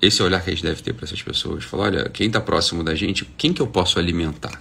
Esse 0.00 0.20
é 0.20 0.24
o 0.24 0.26
olhar 0.26 0.42
que 0.42 0.50
a 0.50 0.52
gente 0.54 0.62
deve 0.62 0.82
ter 0.82 0.92
para 0.92 1.04
essas 1.04 1.22
pessoas. 1.22 1.64
Falar, 1.64 1.84
olha, 1.84 2.08
quem 2.08 2.26
está 2.26 2.40
próximo 2.40 2.82
da 2.82 2.94
gente, 2.94 3.24
quem 3.36 3.52
que 3.52 3.60
eu 3.60 3.66
posso 3.66 3.98
alimentar? 3.98 4.60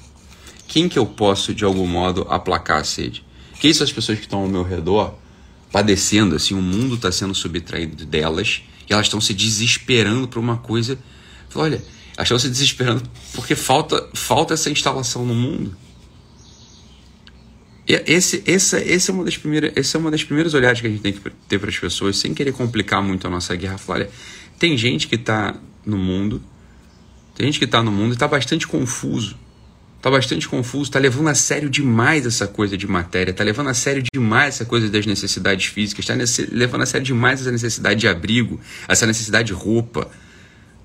Quem 0.67 0.89
que 0.89 0.99
eu 0.99 1.05
posso, 1.05 1.53
de 1.53 1.63
algum 1.63 1.87
modo, 1.87 2.27
aplacar 2.29 2.81
a 2.81 2.83
sede? 2.83 3.23
Quem 3.59 3.73
são 3.73 3.83
as 3.83 3.91
pessoas 3.91 4.19
que 4.19 4.25
estão 4.25 4.39
ao 4.39 4.47
meu 4.47 4.63
redor, 4.63 5.15
padecendo, 5.71 6.35
assim, 6.35 6.53
o 6.53 6.61
mundo 6.61 6.95
está 6.95 7.11
sendo 7.11 7.33
subtraído 7.33 8.05
delas, 8.05 8.61
e 8.89 8.93
elas 8.93 9.05
estão 9.05 9.21
se 9.21 9.33
desesperando 9.33 10.27
por 10.27 10.39
uma 10.39 10.57
coisa. 10.57 10.97
Fala, 11.49 11.65
olha, 11.65 11.81
Achou 12.19 12.37
se 12.37 12.49
desesperando 12.49 13.01
porque 13.33 13.55
falta, 13.55 14.09
falta 14.13 14.53
essa 14.53 14.69
instalação 14.69 15.25
no 15.25 15.33
mundo. 15.33 15.73
E 17.87 17.93
esse, 18.05 18.43
esse, 18.45 18.75
esse, 18.75 19.09
é 19.09 19.13
uma 19.13 19.23
das 19.23 19.37
primeiras, 19.37 19.71
esse 19.73 19.95
é 19.95 19.99
uma 19.99 20.11
das 20.11 20.21
primeiros 20.21 20.53
olhares 20.53 20.81
que 20.81 20.87
a 20.87 20.89
gente 20.89 21.01
tem 21.01 21.13
que 21.13 21.21
ter 21.47 21.57
para 21.57 21.69
as 21.69 21.79
pessoas, 21.79 22.17
sem 22.17 22.33
querer 22.33 22.51
complicar 22.51 23.01
muito 23.01 23.25
a 23.25 23.29
nossa 23.29 23.55
guerra. 23.55 23.77
Falar, 23.77 23.99
olha, 23.99 24.09
tem 24.59 24.77
gente 24.77 25.07
que 25.07 25.15
está 25.15 25.55
no 25.85 25.97
mundo, 25.97 26.43
tem 27.33 27.47
gente 27.47 27.57
que 27.57 27.65
está 27.65 27.81
no 27.81 27.91
mundo 27.91 28.11
e 28.11 28.13
está 28.13 28.27
bastante 28.27 28.67
confuso. 28.67 29.37
Está 29.97 30.09
bastante 30.09 30.47
confuso, 30.47 30.83
está 30.83 30.97
levando 30.97 31.27
a 31.27 31.35
sério 31.35 31.69
demais 31.69 32.25
essa 32.25 32.47
coisa 32.47 32.77
de 32.77 32.87
matéria, 32.87 33.31
está 33.31 33.43
levando 33.43 33.67
a 33.67 33.73
sério 33.73 34.01
demais 34.13 34.55
essa 34.55 34.63
coisa 34.63 34.87
das 34.89 35.05
necessidades 35.05 35.65
físicas, 35.65 36.07
está 36.07 36.45
levando 36.53 36.83
a 36.83 36.85
sério 36.85 37.05
demais 37.05 37.41
essa 37.41 37.51
necessidade 37.51 37.99
de 37.99 38.07
abrigo, 38.07 38.61
essa 38.87 39.05
necessidade 39.05 39.47
de 39.47 39.53
roupa, 39.53 40.09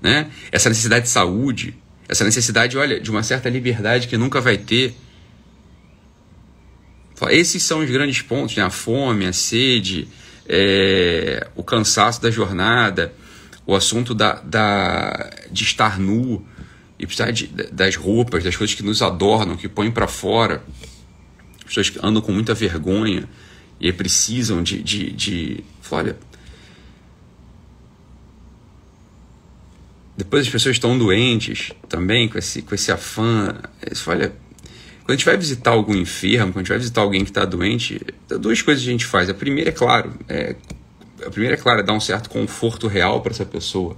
né? 0.01 0.29
Essa 0.51 0.67
necessidade 0.67 1.05
de 1.05 1.11
saúde, 1.11 1.75
essa 2.09 2.25
necessidade, 2.25 2.77
olha, 2.77 2.99
de 2.99 3.09
uma 3.09 3.23
certa 3.23 3.49
liberdade 3.49 4.09
que 4.09 4.17
nunca 4.17 4.41
vai 4.41 4.57
ter. 4.57 4.93
Esses 7.29 7.63
são 7.63 7.79
os 7.79 7.89
grandes 7.89 8.21
pontos, 8.21 8.57
né? 8.57 8.63
A 8.63 8.69
fome, 8.69 9.25
a 9.25 9.31
sede, 9.31 10.09
é, 10.45 11.47
o 11.55 11.63
cansaço 11.63 12.21
da 12.21 12.29
jornada, 12.29 13.13
o 13.65 13.75
assunto 13.75 14.13
da, 14.13 14.33
da, 14.35 15.31
de 15.51 15.63
estar 15.63 15.99
nu 15.99 16.45
e 16.99 17.05
precisar 17.05 17.31
de, 17.31 17.47
das 17.47 17.95
roupas, 17.95 18.43
das 18.43 18.55
coisas 18.55 18.75
que 18.75 18.83
nos 18.83 19.01
adornam, 19.01 19.57
que 19.57 19.67
põem 19.67 19.91
para 19.91 20.07
fora. 20.07 20.63
As 21.59 21.65
pessoas 21.65 21.89
que 21.89 21.99
andam 22.01 22.21
com 22.21 22.31
muita 22.31 22.53
vergonha 22.53 23.27
e 23.79 23.91
precisam 23.91 24.61
de. 24.61 24.81
de, 24.81 25.11
de 25.11 25.63
olha. 25.91 26.17
Depois 30.17 30.45
as 30.45 30.51
pessoas 30.51 30.77
estão 30.77 30.97
doentes 30.97 31.73
também, 31.89 32.29
com 32.29 32.37
esse, 32.37 32.61
com 32.61 32.73
esse 32.73 32.89
afã. 32.89 33.53
Olha, 34.07 34.33
quando 35.05 35.09
a 35.09 35.13
gente 35.17 35.25
vai 35.25 35.35
visitar 35.35 35.71
algum 35.71 35.93
enfermo, 35.93 36.53
quando 36.53 36.57
a 36.57 36.59
gente 36.61 36.69
vai 36.69 36.77
visitar 36.77 37.01
alguém 37.01 37.23
que 37.25 37.31
está 37.31 37.43
doente, 37.43 37.99
duas 38.39 38.61
coisas 38.61 38.81
a 38.81 38.89
gente 38.89 39.05
faz. 39.05 39.29
A 39.29 39.33
primeira, 39.33 39.71
é 39.71 39.73
claro, 39.73 40.13
é, 40.29 40.55
a 41.25 41.29
primeira, 41.29 41.55
é 41.55 41.57
claro, 41.57 41.79
é 41.79 41.83
dar 41.83 41.93
um 41.93 41.99
certo 41.99 42.29
conforto 42.29 42.87
real 42.87 43.21
para 43.21 43.31
essa 43.31 43.45
pessoa. 43.45 43.97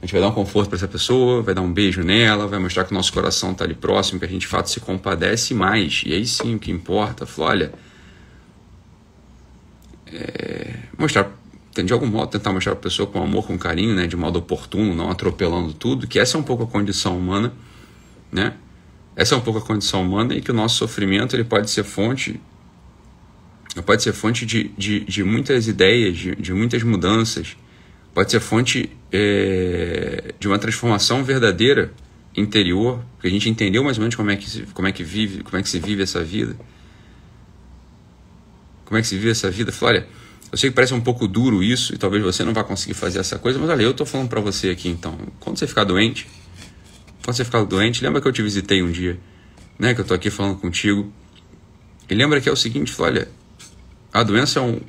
A 0.00 0.06
gente 0.06 0.12
vai 0.12 0.20
dar 0.20 0.28
um 0.28 0.32
conforto 0.32 0.68
para 0.68 0.76
essa 0.76 0.88
pessoa, 0.88 1.42
vai 1.42 1.54
dar 1.54 1.60
um 1.60 1.72
beijo 1.72 2.02
nela, 2.02 2.46
vai 2.46 2.58
mostrar 2.58 2.84
que 2.84 2.92
o 2.92 2.94
nosso 2.94 3.12
coração 3.12 3.52
está 3.52 3.64
ali 3.64 3.74
próximo, 3.74 4.18
que 4.18 4.24
a 4.24 4.28
gente 4.28 4.42
de 4.42 4.46
fato 4.46 4.70
se 4.70 4.78
compadece 4.80 5.54
mais. 5.54 6.02
E 6.06 6.12
aí 6.12 6.26
sim 6.26 6.54
o 6.54 6.58
que 6.58 6.70
importa, 6.70 7.26
falar, 7.26 7.50
olha, 7.50 7.72
é, 10.06 10.74
mostrar, 10.96 11.30
de 11.74 11.92
algum 11.92 12.06
modo, 12.06 12.30
tentar 12.30 12.52
mostrar 12.52 12.72
para 12.72 12.80
a 12.80 12.82
pessoa 12.84 13.08
com 13.08 13.22
amor, 13.22 13.46
com 13.46 13.58
carinho, 13.58 13.94
né, 13.94 14.06
de 14.06 14.16
modo 14.16 14.38
oportuno, 14.38 14.94
não 14.94 15.10
atropelando 15.10 15.72
tudo, 15.72 16.06
que 16.06 16.18
essa 16.18 16.36
é 16.36 16.40
um 16.40 16.44
pouco 16.44 16.62
a 16.64 16.66
condição 16.66 17.18
humana, 17.18 17.52
né? 18.30 18.54
Essa 19.16 19.34
é 19.34 19.38
um 19.38 19.40
pouco 19.40 19.58
a 19.58 19.62
condição 19.62 20.02
humana 20.02 20.34
e 20.34 20.40
que 20.40 20.50
o 20.52 20.54
nosso 20.54 20.76
sofrimento 20.76 21.34
ele 21.34 21.42
pode 21.42 21.68
ser 21.70 21.82
fonte 21.82 22.40
pode 23.84 24.02
ser 24.02 24.12
fonte 24.12 24.44
de, 24.44 24.70
de, 24.76 25.00
de 25.00 25.22
muitas 25.22 25.68
ideias, 25.68 26.16
de, 26.16 26.34
de 26.36 26.52
muitas 26.52 26.82
mudanças, 26.82 27.56
pode 28.14 28.30
ser 28.30 28.40
fonte 28.40 28.90
é, 29.12 30.34
de 30.38 30.48
uma 30.48 30.58
transformação 30.58 31.22
verdadeira 31.22 31.92
interior, 32.36 33.02
porque 33.14 33.28
a 33.28 33.30
gente 33.30 33.48
entendeu 33.48 33.82
mais 33.84 33.96
ou 33.98 34.02
menos 34.02 34.14
como 34.14 34.30
é 34.30 34.36
que, 34.36 34.66
como 34.72 34.88
é 34.88 34.92
que 34.92 35.02
vive, 35.02 35.42
como 35.42 35.56
é 35.56 35.62
que 35.62 35.68
se 35.68 35.78
vive 35.78 36.02
essa 36.02 36.22
vida. 36.22 36.56
Como 38.84 38.96
é 38.96 39.02
que 39.02 39.06
se 39.06 39.16
vive 39.16 39.30
essa 39.30 39.50
vida? 39.50 39.72
Olha, 39.82 40.06
eu 40.50 40.56
sei 40.56 40.70
que 40.70 40.74
parece 40.74 40.94
um 40.94 41.00
pouco 41.00 41.28
duro 41.28 41.62
isso 41.62 41.94
e 41.94 41.98
talvez 41.98 42.22
você 42.22 42.42
não 42.42 42.54
vá 42.54 42.64
conseguir 42.64 42.94
fazer 42.94 43.18
essa 43.18 43.38
coisa, 43.38 43.58
mas 43.58 43.68
olha, 43.68 43.82
eu 43.82 43.90
estou 43.90 44.06
falando 44.06 44.28
para 44.28 44.40
você 44.40 44.70
aqui 44.70 44.88
então. 44.88 45.18
Quando 45.38 45.58
você 45.58 45.66
ficar 45.66 45.84
doente, 45.84 46.26
quando 47.22 47.36
você 47.36 47.44
ficar 47.44 47.62
doente, 47.64 48.02
lembra 48.02 48.20
que 48.20 48.26
eu 48.26 48.32
te 48.32 48.42
visitei 48.42 48.82
um 48.82 48.90
dia, 48.90 49.18
né? 49.78 49.92
Que 49.92 50.00
eu 50.00 50.02
estou 50.02 50.14
aqui 50.14 50.30
falando 50.30 50.56
contigo. 50.56 51.12
E 52.08 52.14
lembra 52.14 52.40
que 52.40 52.48
é 52.48 52.52
o 52.52 52.56
seguinte, 52.56 52.94
olha, 52.98 53.28
a 54.12 54.22
doença 54.22 54.58
é 54.58 54.62
um 54.62 54.80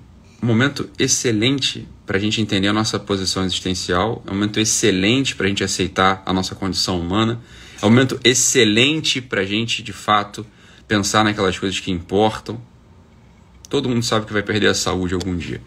momento 0.41 0.89
excelente 0.97 1.87
para 2.05 2.17
a 2.17 2.19
gente 2.19 2.41
entender 2.41 2.67
a 2.67 2.73
nossa 2.73 2.97
posição 2.97 3.43
existencial, 3.43 4.23
é 4.25 4.31
um 4.31 4.33
momento 4.33 4.59
excelente 4.59 5.35
para 5.35 5.45
a 5.45 5.49
gente 5.49 5.63
aceitar 5.63 6.23
a 6.25 6.33
nossa 6.33 6.55
condição 6.55 6.99
humana, 6.99 7.39
é 7.81 7.85
um 7.85 7.89
momento 7.89 8.19
excelente 8.23 9.21
para 9.21 9.41
a 9.41 9.45
gente, 9.45 9.83
de 9.83 9.93
fato, 9.93 10.45
pensar 10.87 11.23
naquelas 11.23 11.57
coisas 11.59 11.79
que 11.79 11.91
importam. 11.91 12.59
Todo 13.69 13.87
mundo 13.87 14.03
sabe 14.03 14.25
que 14.25 14.33
vai 14.33 14.41
perder 14.41 14.67
a 14.67 14.73
saúde 14.73 15.13
algum 15.13 15.37
dia. 15.37 15.61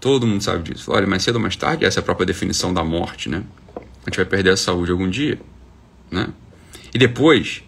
Todo 0.00 0.26
mundo 0.26 0.42
sabe 0.42 0.72
disso. 0.72 0.90
Olha, 0.90 1.06
mais 1.06 1.22
cedo 1.22 1.36
ou 1.36 1.40
mais 1.40 1.56
tarde, 1.56 1.84
essa 1.84 2.00
é 2.00 2.02
a 2.02 2.04
própria 2.04 2.26
definição 2.26 2.74
da 2.74 2.82
morte, 2.82 3.28
né? 3.28 3.44
A 3.76 4.10
gente 4.10 4.16
vai 4.16 4.24
perder 4.24 4.50
a 4.50 4.56
saúde 4.56 4.90
algum 4.90 5.08
dia, 5.08 5.40
né? 6.10 6.28
E 6.92 6.98
depois, 6.98 7.62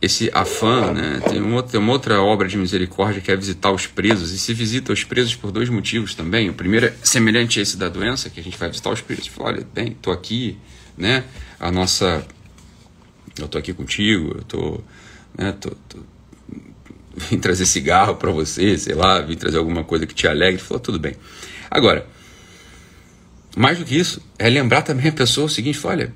esse 0.00 0.30
afã, 0.32 0.92
né? 0.92 1.20
Tem, 1.28 1.40
uma, 1.40 1.62
tem 1.62 1.80
uma 1.80 1.92
outra 1.92 2.20
obra 2.20 2.46
de 2.46 2.56
misericórdia 2.56 3.20
que 3.20 3.30
é 3.30 3.36
visitar 3.36 3.70
os 3.70 3.86
presos, 3.86 4.30
e 4.32 4.38
se 4.38 4.52
visita 4.52 4.92
os 4.92 5.04
presos 5.04 5.34
por 5.34 5.50
dois 5.50 5.68
motivos 5.68 6.14
também. 6.14 6.50
O 6.50 6.54
primeiro 6.54 6.86
é 6.86 6.94
semelhante 7.02 7.58
a 7.58 7.62
esse 7.62 7.76
da 7.76 7.88
doença, 7.88 8.28
que 8.28 8.38
a 8.38 8.42
gente 8.42 8.56
vai 8.58 8.68
visitar 8.68 8.90
os 8.90 9.00
presos. 9.00 9.26
Fala, 9.28 9.50
olha, 9.50 9.66
bem, 9.74 9.88
estou 9.88 10.12
aqui, 10.12 10.58
né? 10.96 11.24
A 11.58 11.70
nossa. 11.70 12.26
Eu 13.38 13.46
estou 13.46 13.58
aqui 13.58 13.72
contigo, 13.72 14.32
eu 14.34 14.40
estou. 14.40 14.84
Né, 15.36 15.52
tô, 15.52 15.70
tô, 15.88 15.98
vim 17.16 17.38
trazer 17.38 17.66
cigarro 17.66 18.16
para 18.16 18.30
você, 18.30 18.76
sei 18.76 18.94
lá, 18.94 19.20
vim 19.20 19.36
trazer 19.36 19.58
alguma 19.58 19.82
coisa 19.82 20.06
que 20.06 20.14
te 20.14 20.26
alegre. 20.26 20.60
Falou, 20.60 20.80
tudo 20.80 20.98
bem. 20.98 21.14
Agora, 21.70 22.06
mais 23.56 23.78
do 23.78 23.84
que 23.84 23.96
isso, 23.96 24.22
é 24.38 24.48
lembrar 24.48 24.82
também 24.82 25.08
a 25.08 25.12
pessoa 25.12 25.46
o 25.46 25.50
seguinte: 25.50 25.80
olha 25.86 26.12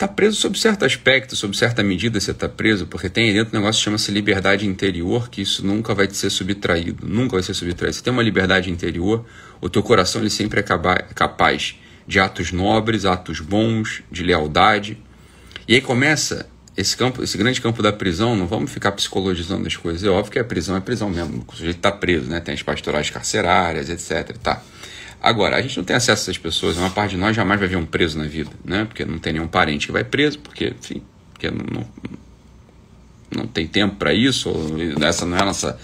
está 0.00 0.08
preso 0.08 0.36
sob 0.36 0.58
certo 0.58 0.86
aspecto, 0.86 1.36
sob 1.36 1.54
certa 1.54 1.82
medida 1.82 2.18
você 2.18 2.30
está 2.30 2.48
preso, 2.48 2.86
porque 2.86 3.10
tem 3.10 3.28
aí 3.28 3.34
dentro 3.34 3.54
um 3.54 3.60
negócio 3.60 3.78
que 3.78 3.84
chama-se 3.84 4.10
liberdade 4.10 4.66
interior, 4.66 5.28
que 5.28 5.42
isso 5.42 5.64
nunca 5.66 5.94
vai 5.94 6.06
te 6.06 6.16
ser 6.16 6.30
subtraído, 6.30 7.06
nunca 7.06 7.36
vai 7.36 7.42
ser 7.42 7.52
subtraído. 7.52 7.94
Você 7.94 8.02
tem 8.02 8.10
uma 8.10 8.22
liberdade 8.22 8.70
interior, 8.70 9.26
o 9.60 9.68
teu 9.68 9.82
coração 9.82 10.22
ele 10.22 10.30
sempre 10.30 10.60
é 10.60 10.62
capaz 10.62 11.74
de 12.06 12.18
atos 12.18 12.50
nobres, 12.50 13.04
atos 13.04 13.40
bons, 13.40 14.02
de 14.10 14.22
lealdade. 14.22 14.96
E 15.68 15.74
aí 15.74 15.82
começa 15.82 16.48
esse 16.74 16.96
campo, 16.96 17.22
esse 17.22 17.36
grande 17.36 17.60
campo 17.60 17.82
da 17.82 17.92
prisão, 17.92 18.34
não 18.34 18.46
vamos 18.46 18.72
ficar 18.72 18.92
psicologizando 18.92 19.66
as 19.66 19.76
coisas. 19.76 20.02
É 20.02 20.08
óbvio 20.08 20.32
que 20.32 20.38
a 20.38 20.44
prisão 20.44 20.74
é 20.76 20.80
prisão 20.80 21.10
mesmo, 21.10 21.44
o 21.46 21.52
sujeito 21.54 21.76
está 21.76 21.92
preso, 21.92 22.26
né? 22.26 22.40
Tem 22.40 22.54
as 22.54 22.62
pastorais 22.62 23.10
carcerárias, 23.10 23.90
etc. 23.90 24.34
Tá. 24.38 24.62
Agora, 25.22 25.56
a 25.56 25.62
gente 25.62 25.76
não 25.76 25.84
tem 25.84 25.94
acesso 25.94 26.22
a 26.22 26.24
essas 26.24 26.38
pessoas, 26.38 26.78
uma 26.78 26.88
parte 26.88 27.10
de 27.10 27.16
nós 27.18 27.36
jamais 27.36 27.60
vai 27.60 27.68
ver 27.68 27.76
um 27.76 27.84
preso 27.84 28.18
na 28.18 28.24
vida, 28.24 28.50
né? 28.64 28.86
Porque 28.86 29.04
não 29.04 29.18
tem 29.18 29.34
nenhum 29.34 29.48
parente 29.48 29.86
que 29.86 29.92
vai 29.92 30.02
preso, 30.02 30.38
porque, 30.38 30.74
enfim, 30.78 31.02
porque 31.32 31.50
não, 31.50 31.66
não, 31.70 31.88
não 33.36 33.46
tem 33.46 33.66
tempo 33.66 33.96
para 33.96 34.14
isso, 34.14 34.50
essa 35.02 35.26
não 35.26 35.36
é 35.36 35.42
a 35.42 35.44
nossa, 35.44 35.78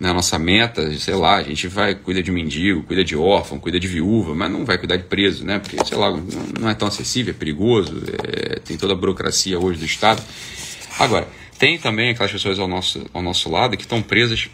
não 0.00 0.08
é 0.08 0.10
a 0.12 0.14
nossa 0.14 0.38
meta, 0.38 0.90
sei 0.98 1.14
lá, 1.14 1.36
a 1.36 1.42
gente 1.42 1.68
vai, 1.68 1.94
cuida 1.94 2.22
de 2.22 2.32
mendigo, 2.32 2.82
cuida 2.82 3.04
de 3.04 3.14
órfão, 3.14 3.58
cuida 3.58 3.78
de 3.78 3.86
viúva, 3.86 4.34
mas 4.34 4.50
não 4.50 4.64
vai 4.64 4.78
cuidar 4.78 4.96
de 4.96 5.04
preso, 5.04 5.44
né? 5.44 5.58
Porque, 5.58 5.76
sei 5.84 5.98
lá, 5.98 6.10
não 6.58 6.70
é 6.70 6.74
tão 6.74 6.88
acessível, 6.88 7.34
é 7.34 7.36
perigoso, 7.36 8.02
é, 8.26 8.58
tem 8.60 8.78
toda 8.78 8.94
a 8.94 8.96
burocracia 8.96 9.58
hoje 9.58 9.78
do 9.78 9.84
Estado. 9.84 10.22
Agora, 10.98 11.28
tem 11.58 11.78
também 11.78 12.10
aquelas 12.10 12.32
pessoas 12.32 12.58
ao 12.58 12.68
nosso, 12.68 13.04
ao 13.12 13.20
nosso 13.20 13.50
lado 13.50 13.76
que 13.76 13.82
estão 13.82 14.00
presas 14.00 14.48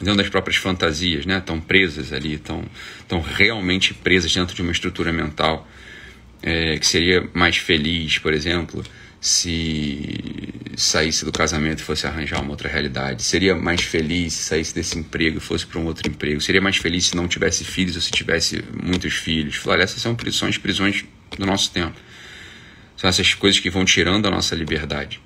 dentro 0.00 0.16
das 0.16 0.28
próprias 0.28 0.56
fantasias, 0.56 1.26
né? 1.26 1.38
Estão 1.38 1.60
presas 1.60 2.12
ali, 2.12 2.34
estão, 2.34 2.64
estão 3.00 3.20
realmente 3.20 3.92
presas 3.94 4.32
dentro 4.32 4.54
de 4.54 4.62
uma 4.62 4.72
estrutura 4.72 5.12
mental 5.12 5.68
é, 6.42 6.78
que 6.78 6.86
seria 6.86 7.28
mais 7.34 7.56
feliz, 7.56 8.18
por 8.18 8.32
exemplo, 8.32 8.84
se 9.20 10.54
saísse 10.76 11.24
do 11.24 11.32
casamento 11.32 11.80
e 11.80 11.82
fosse 11.82 12.06
arranjar 12.06 12.40
uma 12.40 12.50
outra 12.50 12.68
realidade. 12.68 13.22
Seria 13.24 13.54
mais 13.54 13.82
feliz 13.82 14.34
se 14.34 14.44
saísse 14.44 14.74
desse 14.74 14.96
emprego 14.96 15.38
e 15.38 15.40
fosse 15.40 15.66
para 15.66 15.80
um 15.80 15.86
outro 15.86 16.08
emprego. 16.08 16.40
Seria 16.40 16.60
mais 16.60 16.76
feliz 16.76 17.06
se 17.06 17.16
não 17.16 17.26
tivesse 17.26 17.64
filhos 17.64 17.96
ou 17.96 18.02
se 18.02 18.10
tivesse 18.10 18.64
muitos 18.80 19.14
filhos. 19.14 19.56
Falar, 19.56 19.80
essas 19.80 20.00
são 20.00 20.14
prisões, 20.14 20.56
prisões 20.56 21.04
do 21.36 21.44
nosso 21.44 21.72
tempo. 21.72 21.96
São 22.96 23.10
essas 23.10 23.34
coisas 23.34 23.60
que 23.60 23.70
vão 23.70 23.84
tirando 23.84 24.26
a 24.26 24.30
nossa 24.30 24.54
liberdade. 24.54 25.20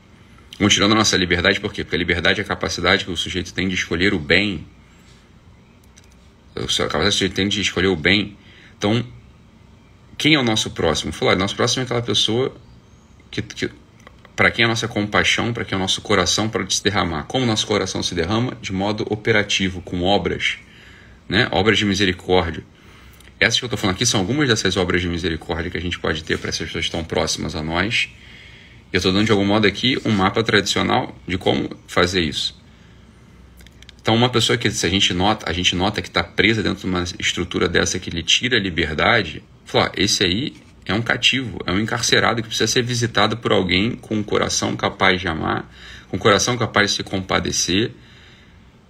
Vão 0.59 0.69
tirando 0.69 0.93
a 0.93 0.95
nossa 0.95 1.17
liberdade 1.17 1.61
por 1.61 1.73
quê? 1.73 1.83
Porque 1.83 1.97
a 1.97 1.99
liberdade 1.99 2.41
é 2.41 2.45
a 2.45 2.47
capacidade 2.47 3.05
que 3.05 3.11
o 3.11 3.17
sujeito 3.17 3.53
tem 3.53 3.69
de 3.69 3.75
escolher 3.75 4.15
o 4.15 4.19
bem. 4.19 4.67
A 6.55 6.61
capacidade 6.61 7.01
que 7.01 7.09
o 7.09 7.13
sujeito 7.13 7.35
tem 7.35 7.49
de 7.49 7.61
escolher 7.61 7.89
o 7.89 7.97
bem. 7.97 8.37
Então, 8.77 9.05
quem 10.17 10.35
é 10.35 10.39
o 10.39 10.45
nosso 10.45 10.71
próximo? 10.71 11.13
Falar, 11.13 11.37
nosso 11.37 11.57
próximo 11.57 11.83
é 11.83 11.85
aquela 11.85 12.03
pessoa 12.03 12.55
que, 13.31 13.43
que 13.43 13.71
para 14.37 14.51
quem 14.51 14.65
a 14.65 14.69
nossa 14.69 14.87
compaixão, 14.87 15.53
para 15.53 15.65
quem 15.65 15.77
o 15.77 15.81
nosso 15.81 16.01
coração 16.01 16.49
pode 16.49 16.75
se 16.75 16.83
derramar. 16.83 17.25
Como 17.25 17.45
o 17.45 17.47
nosso 17.47 17.67
coração 17.67 18.03
se 18.03 18.15
derrama? 18.15 18.57
De 18.61 18.73
modo 18.73 19.07
operativo, 19.11 19.81
com 19.83 20.03
obras, 20.03 20.59
né? 21.29 21.49
obras 21.51 21.79
de 21.79 21.85
misericórdia. 21.85 22.65
Essas 23.41 23.59
que 23.59 23.65
eu 23.65 23.67
estou 23.67 23.79
falando 23.79 23.97
aqui 23.97 24.07
são 24.07 24.21
algumas 24.21 24.49
dessas 24.49 24.77
obras 24.77 25.01
de 25.01 25.09
misericórdia 25.09 25.71
que 25.71 25.77
a 25.77 25.81
gente 25.81 25.99
pode 25.99 26.23
ter 26.23 26.39
para 26.39 26.51
essas 26.51 26.67
pessoas 26.67 26.85
estão 26.85 27.03
próximas 27.03 27.57
a 27.57 27.63
nós 27.63 28.09
eu 28.93 28.99
estou 28.99 29.13
dando 29.13 29.25
de 29.25 29.33
algum 29.33 29.45
modo 29.45 29.67
aqui 29.67 29.99
um 30.05 30.11
mapa 30.11 30.43
tradicional 30.43 31.17
de 31.27 31.39
como 31.39 31.71
fazer 31.87 32.21
isso. 32.21 32.61
Então, 34.01 34.15
uma 34.15 34.29
pessoa 34.29 34.59
que 34.59 34.71
se 34.71 34.85
a 34.85 34.91
gente 34.91 35.15
nota, 35.15 35.49
a 35.49 35.53
gente 35.53 35.75
nota 35.77 36.03
que 36.03 36.09
está 36.09 36.25
presa 36.25 36.63
dentro 36.63 36.81
de 36.81 36.87
uma 36.87 37.05
estrutura 37.19 37.69
dessa 37.69 37.99
que 37.99 38.11
lhe 38.11 38.23
tira 38.23 38.57
a 38.57 38.61
liberdade, 38.61 39.43
fala, 39.65 39.93
esse 39.97 40.25
aí 40.25 40.55
é 40.85 40.93
um 40.93 41.01
cativo, 41.01 41.59
é 41.65 41.73
um 41.73 41.79
encarcerado 41.79 42.43
que 42.43 42.49
precisa 42.49 42.67
ser 42.67 42.83
visitado 42.83 43.37
por 43.37 43.53
alguém 43.53 43.93
com 43.93 44.17
um 44.17 44.23
coração 44.23 44.77
capaz 44.77 45.21
de 45.21 45.29
amar, 45.29 45.73
com 46.09 46.17
um 46.17 46.21
coração 46.21 46.59
capaz 46.59 46.91
de 46.91 46.97
se 46.97 47.03
compadecer, 47.05 47.93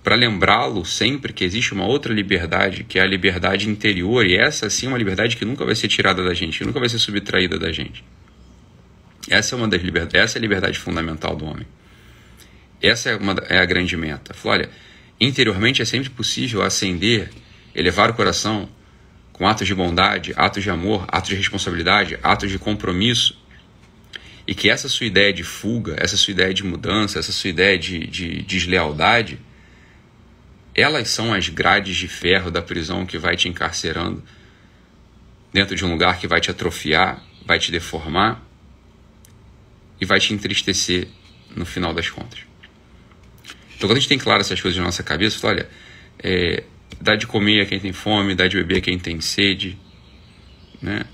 para 0.03 0.17
lembrá-lo 0.17 0.85
sempre 0.85 1.33
que 1.33 1.45
existe 1.45 1.73
uma 1.73 1.87
outra 1.87 2.13
liberdade, 2.13 2.83
que 2.83 2.99
é 2.99 3.03
a 3.03 3.07
liberdade 3.07 3.69
interior, 3.69 4.27
e 4.27 4.35
essa 4.35 4.69
sim 4.69 4.87
é 4.87 4.89
uma 4.89 4.99
liberdade 4.99 5.37
que 5.37 5.45
nunca 5.45 5.65
vai 5.65 5.75
ser 5.75 5.89
tirada 5.89 6.25
da 6.25 6.35
gente, 6.35 6.65
nunca 6.65 6.81
vai 6.81 6.89
ser 6.89 6.99
subtraída 6.99 7.59
da 7.59 7.71
gente. 7.71 8.03
Essa 9.29 9.55
é 9.55 9.59
uma 9.59 9.69
das 9.69 9.83
liberdades, 9.83 10.15
essa 10.15 10.39
é 10.39 10.41
a 10.41 10.43
liberdade 10.43 10.79
fundamental 10.79 11.37
do 11.37 11.45
homem. 11.45 11.67
Essa 12.81 13.11
é, 13.11 13.17
uma, 13.17 13.35
é 13.49 13.59
a 13.59 13.65
grande 13.65 13.97
meta. 13.97 14.35
Falou, 14.35 14.59
olha, 14.59 14.71
interiormente 15.21 15.81
é 15.81 15.85
sempre 15.85 16.11
possível 16.11 16.63
ascender, 16.63 17.31
elevar 17.75 18.11
o 18.11 18.15
coração 18.15 18.69
com 19.33 19.47
atos 19.47 19.67
de 19.67 19.75
bondade, 19.75 20.33
atos 20.37 20.63
de 20.63 20.71
amor, 20.71 21.05
atos 21.09 21.31
de 21.31 21.37
responsabilidade, 21.37 22.19
atos 22.23 22.51
de 22.51 22.59
compromisso. 22.59 23.41
E 24.45 24.55
que 24.55 24.69
essa 24.69 24.89
sua 24.89 25.07
ideia 25.07 25.33
de 25.33 25.45
fuga, 25.45 25.95
essa 25.99 26.17
sua 26.17 26.33
ideia 26.33 26.53
de 26.53 26.65
mudança, 26.65 27.21
essa 27.21 27.31
sua 27.31 27.51
ideia 27.51 27.79
de, 27.79 28.07
de 28.09 28.43
deslealdade, 28.43 29.39
elas 30.75 31.09
são 31.09 31.33
as 31.33 31.49
grades 31.49 31.97
de 31.97 32.09
ferro 32.09 32.51
da 32.51 32.61
prisão 32.61 33.07
que 33.07 33.19
vai 33.19 33.37
te 33.37 33.49
encarcerando 33.49 34.23
dentro 35.53 35.77
de 35.77 35.85
um 35.85 35.91
lugar 35.91 36.19
que 36.19 36.27
vai 36.27 36.41
te 36.41 36.51
atrofiar, 36.51 37.23
vai 37.47 37.59
te 37.61 37.71
deformar 37.71 38.43
e 40.03 40.05
vai 40.05 40.19
te 40.19 40.35
entristecer 40.35 41.07
no 41.55 41.65
final 41.65 41.95
das 41.95 42.11
contas. 42.11 42.41
Então, 43.77 43.89
quando 43.89 43.99
a 43.99 44.01
gente 44.01 44.09
tem 44.09 44.19
claro 44.19 44.41
essas 44.41 44.61
coisas 44.61 44.77
na 44.77 44.85
nossa 44.85 45.05
cabeça, 45.05 45.47
olha, 45.47 45.69
é, 46.19 46.65
dá 47.01 47.15
de 47.15 47.25
comer 47.25 47.61
a 47.61 47.67
quem 47.67 47.79
tem 47.79 47.93
fome, 47.93 48.35
dá 48.35 48.49
de 48.49 48.57
beber 48.57 48.79
a 48.79 48.81
quem 48.81 48.99
tem 48.99 49.21
sede, 49.21 49.79
né? 50.81 51.05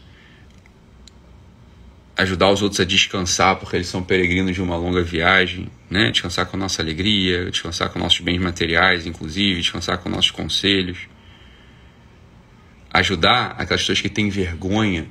ajudar 2.16 2.50
os 2.50 2.62
outros 2.62 2.80
a 2.80 2.84
descansar, 2.84 3.56
porque 3.56 3.76
eles 3.76 3.88
são 3.88 4.02
peregrinos 4.02 4.54
de 4.54 4.62
uma 4.62 4.74
longa 4.74 5.02
viagem, 5.02 5.68
né? 5.90 6.10
Descansar 6.10 6.46
com 6.46 6.56
a 6.56 6.60
nossa 6.60 6.80
alegria, 6.80 7.50
descansar 7.50 7.90
com 7.90 7.98
nossos 7.98 8.20
bens 8.20 8.40
materiais, 8.40 9.06
inclusive, 9.06 9.60
descansar 9.60 9.98
com 9.98 10.08
nossos 10.08 10.30
conselhos. 10.30 10.98
Ajudar 12.90 13.54
aquelas 13.58 13.82
pessoas 13.82 14.00
que 14.00 14.08
têm 14.08 14.30
vergonha, 14.30 15.06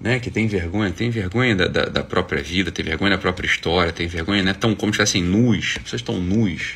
né? 0.00 0.18
Que 0.18 0.30
têm 0.30 0.46
vergonha, 0.46 0.90
têm 0.90 1.10
vergonha 1.10 1.56
da, 1.56 1.66
da, 1.66 1.84
da 1.86 2.04
própria 2.04 2.42
vida, 2.42 2.70
têm 2.70 2.84
vergonha 2.84 3.10
da 3.10 3.18
própria 3.18 3.46
história, 3.46 3.92
têm 3.92 4.06
vergonha, 4.06 4.42
né? 4.42 4.54
Tão 4.54 4.74
como 4.74 4.92
se 4.92 5.02
estivessem 5.02 5.22
nus, 5.22 5.74
as 5.76 5.82
pessoas 5.82 6.00
estão 6.00 6.20
nus. 6.20 6.74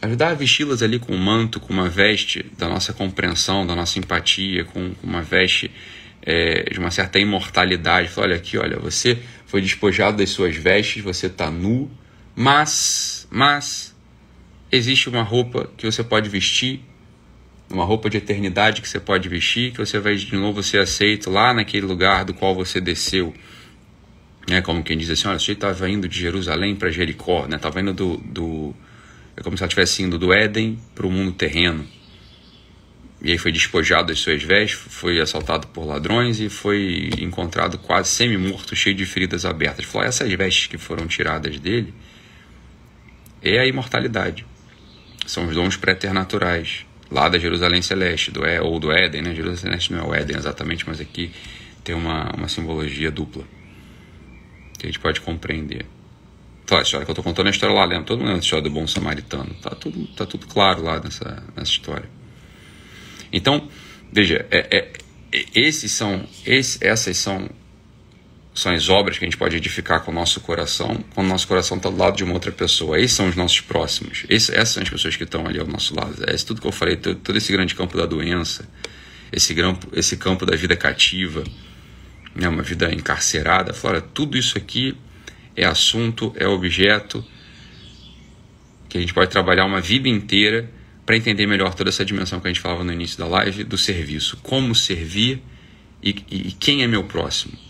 Ajudar 0.00 0.30
a 0.30 0.34
vesti-las 0.34 0.82
ali 0.82 0.98
com 0.98 1.12
um 1.12 1.18
manto, 1.18 1.58
com 1.58 1.72
uma 1.72 1.88
veste 1.88 2.44
da 2.56 2.68
nossa 2.68 2.92
compreensão, 2.92 3.66
da 3.66 3.74
nossa 3.74 3.98
empatia, 3.98 4.64
com 4.64 4.92
uma 5.02 5.22
veste 5.22 5.70
é, 6.22 6.70
de 6.70 6.78
uma 6.78 6.90
certa 6.90 7.18
imortalidade. 7.18 8.10
Olha 8.16 8.36
aqui, 8.36 8.56
olha, 8.56 8.78
você 8.78 9.18
foi 9.46 9.60
despojado 9.60 10.18
das 10.18 10.30
suas 10.30 10.54
vestes, 10.54 11.02
você 11.02 11.26
está 11.26 11.50
nu, 11.50 11.90
mas, 12.36 13.26
mas 13.30 13.96
existe 14.70 15.08
uma 15.08 15.22
roupa 15.22 15.68
que 15.76 15.84
você 15.84 16.04
pode 16.04 16.28
vestir, 16.28 16.80
uma 17.70 17.84
roupa 17.84 18.08
de 18.08 18.16
eternidade 18.16 18.80
que 18.80 18.88
você 18.88 18.98
pode 18.98 19.28
vestir, 19.28 19.72
que 19.72 19.78
você 19.78 19.98
vai 19.98 20.16
de 20.16 20.34
novo 20.34 20.62
ser 20.62 20.80
aceito 20.80 21.30
lá 21.30 21.52
naquele 21.52 21.86
lugar 21.86 22.24
do 22.24 22.32
qual 22.32 22.54
você 22.54 22.80
desceu. 22.80 23.34
Né, 24.48 24.62
como 24.62 24.82
quem 24.82 24.96
diz 24.96 25.10
assim, 25.10 25.28
olha, 25.28 25.38
você 25.38 25.52
estava 25.52 25.90
indo 25.90 26.08
de 26.08 26.18
Jerusalém 26.18 26.74
para 26.74 26.90
Jericó, 26.90 27.46
né? 27.46 27.56
Estava 27.56 27.80
indo 27.82 27.92
do, 27.92 28.16
do, 28.16 28.74
é 29.36 29.42
como 29.42 29.58
se 29.58 29.62
ela 29.62 29.68
estivesse 29.68 30.02
indo 30.02 30.18
do 30.18 30.32
Éden 30.32 30.78
para 30.94 31.06
o 31.06 31.10
mundo 31.10 31.32
terreno. 31.32 31.86
E 33.20 33.32
aí 33.32 33.38
foi 33.38 33.52
despojado 33.52 34.08
das 34.08 34.20
suas 34.20 34.42
vestes, 34.42 34.80
foi 34.92 35.20
assaltado 35.20 35.66
por 35.68 35.84
ladrões 35.84 36.40
e 36.40 36.48
foi 36.48 37.10
encontrado 37.18 37.76
quase 37.76 38.08
semi-morto, 38.08 38.74
cheio 38.74 38.94
de 38.94 39.04
feridas 39.04 39.44
abertas. 39.44 39.84
Falou, 39.84 40.06
essas 40.06 40.32
vestes 40.32 40.68
que 40.68 40.78
foram 40.78 41.06
tiradas 41.06 41.58
dele 41.58 41.92
é 43.42 43.58
a 43.58 43.66
imortalidade. 43.66 44.46
São 45.26 45.46
os 45.46 45.54
dons 45.54 45.76
preternaturais, 45.76 46.86
lá 47.10 47.28
da 47.28 47.38
Jerusalém 47.38 47.82
Celeste, 47.82 48.30
do 48.30 48.44
é, 48.44 48.60
ou 48.60 48.78
do 48.78 48.92
Éden, 48.92 49.22
né? 49.22 49.34
Jerusalém 49.34 49.56
Celeste 49.58 49.92
não 49.92 50.00
é 50.00 50.02
o 50.04 50.14
Éden 50.14 50.36
exatamente, 50.36 50.86
mas 50.86 51.00
aqui 51.00 51.30
tem 51.82 51.94
uma, 51.94 52.30
uma 52.36 52.48
simbologia 52.48 53.10
dupla 53.10 53.44
que 54.78 54.86
a 54.86 54.88
gente 54.88 55.00
pode 55.00 55.20
compreender. 55.20 55.86
Então, 56.64 56.78
a 56.78 56.82
história 56.82 57.06
que 57.06 57.10
eu 57.10 57.14
estou 57.14 57.24
contando 57.24 57.46
é 57.46 57.48
a 57.48 57.50
história 57.50 57.74
lá, 57.74 57.84
lembra? 57.84 58.04
Todo 58.04 58.18
mundo 58.18 58.26
lembra 58.26 58.40
a 58.40 58.44
história 58.44 58.62
do 58.62 58.70
bom 58.70 58.86
samaritano. 58.86 59.54
Tá 59.54 59.70
tudo, 59.70 60.06
tá 60.08 60.26
tudo 60.26 60.46
claro 60.46 60.82
lá 60.82 61.00
nessa, 61.00 61.42
nessa 61.56 61.70
história. 61.70 62.08
Então, 63.32 63.68
veja, 64.12 64.46
é, 64.50 64.58
é, 64.70 64.92
é, 65.32 65.44
esses 65.54 65.90
são, 65.92 66.26
esse, 66.44 66.84
essas 66.86 67.16
são, 67.16 67.48
são 68.58 68.72
as 68.72 68.88
obras 68.88 69.16
que 69.16 69.24
a 69.24 69.28
gente 69.28 69.36
pode 69.36 69.56
edificar 69.56 70.02
com 70.02 70.10
o 70.10 70.14
nosso 70.14 70.40
coração, 70.40 70.98
quando 71.14 71.28
o 71.28 71.30
nosso 71.30 71.46
coração 71.46 71.76
está 71.76 71.88
do 71.88 71.96
lado 71.96 72.16
de 72.16 72.24
uma 72.24 72.34
outra 72.34 72.50
pessoa. 72.50 72.98
Esses 72.98 73.16
são 73.16 73.28
os 73.28 73.36
nossos 73.36 73.60
próximos. 73.60 74.26
Esse, 74.28 74.52
essas 74.52 74.70
são 74.70 74.82
as 74.82 74.90
pessoas 74.90 75.14
que 75.14 75.22
estão 75.22 75.46
ali 75.46 75.60
ao 75.60 75.66
nosso 75.66 75.94
lado. 75.94 76.28
É 76.28 76.34
isso 76.34 76.46
tudo 76.46 76.60
que 76.60 76.66
eu 76.66 76.72
falei, 76.72 76.96
todo, 76.96 77.36
esse 77.36 77.52
grande 77.52 77.76
campo 77.76 77.96
da 77.96 78.04
doença, 78.04 78.68
esse, 79.30 79.54
campo, 79.54 79.86
esse 79.92 80.16
campo 80.16 80.44
da 80.44 80.56
vida 80.56 80.76
cativa, 80.76 81.44
né, 82.34 82.48
uma 82.48 82.64
vida 82.64 82.92
encarcerada. 82.92 83.72
Fora, 83.72 84.00
tudo 84.00 84.36
isso 84.36 84.58
aqui 84.58 84.96
é 85.54 85.64
assunto, 85.64 86.32
é 86.34 86.48
objeto 86.48 87.24
que 88.88 88.98
a 88.98 89.00
gente 89.00 89.14
pode 89.14 89.30
trabalhar 89.30 89.66
uma 89.66 89.80
vida 89.80 90.08
inteira 90.08 90.68
para 91.06 91.16
entender 91.16 91.46
melhor 91.46 91.74
toda 91.74 91.90
essa 91.90 92.04
dimensão 92.04 92.40
que 92.40 92.48
a 92.48 92.50
gente 92.50 92.60
falava 92.60 92.82
no 92.82 92.92
início 92.92 93.18
da 93.18 93.26
live 93.28 93.62
do 93.62 93.78
serviço. 93.78 94.36
Como 94.42 94.74
servir 94.74 95.44
e, 96.02 96.10
e, 96.28 96.48
e 96.48 96.52
quem 96.52 96.82
é 96.82 96.88
meu 96.88 97.04
próximo. 97.04 97.67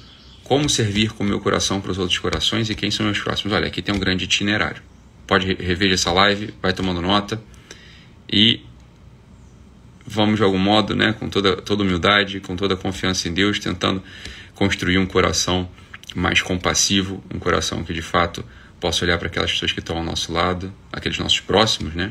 Como 0.48 0.66
servir 0.66 1.12
com 1.12 1.22
o 1.22 1.26
meu 1.26 1.40
coração 1.40 1.78
para 1.78 1.92
os 1.92 1.98
outros 1.98 2.18
corações 2.18 2.70
e 2.70 2.74
quem 2.74 2.90
são 2.90 3.04
meus 3.04 3.20
próximos. 3.20 3.52
Olha, 3.52 3.66
aqui 3.66 3.82
tem 3.82 3.94
um 3.94 3.98
grande 3.98 4.24
itinerário. 4.24 4.82
Pode 5.26 5.52
rever 5.52 5.92
essa 5.92 6.10
live, 6.10 6.54
vai 6.62 6.72
tomando 6.72 7.02
nota 7.02 7.38
e 8.32 8.64
vamos 10.06 10.36
de 10.36 10.42
algum 10.42 10.58
modo, 10.58 10.96
né, 10.96 11.12
com 11.12 11.28
toda, 11.28 11.56
toda 11.56 11.82
humildade, 11.82 12.40
com 12.40 12.56
toda 12.56 12.74
confiança 12.74 13.28
em 13.28 13.34
Deus, 13.34 13.58
tentando 13.58 14.02
construir 14.54 14.96
um 14.96 15.04
coração 15.04 15.68
mais 16.16 16.40
compassivo, 16.40 17.22
um 17.32 17.38
coração 17.38 17.84
que 17.84 17.92
de 17.92 18.00
fato 18.00 18.42
possa 18.80 19.04
olhar 19.04 19.18
para 19.18 19.28
aquelas 19.28 19.52
pessoas 19.52 19.72
que 19.72 19.80
estão 19.80 19.98
ao 19.98 20.04
nosso 20.04 20.32
lado, 20.32 20.72
aqueles 20.90 21.18
nossos 21.18 21.40
próximos, 21.40 21.92
né? 21.94 22.10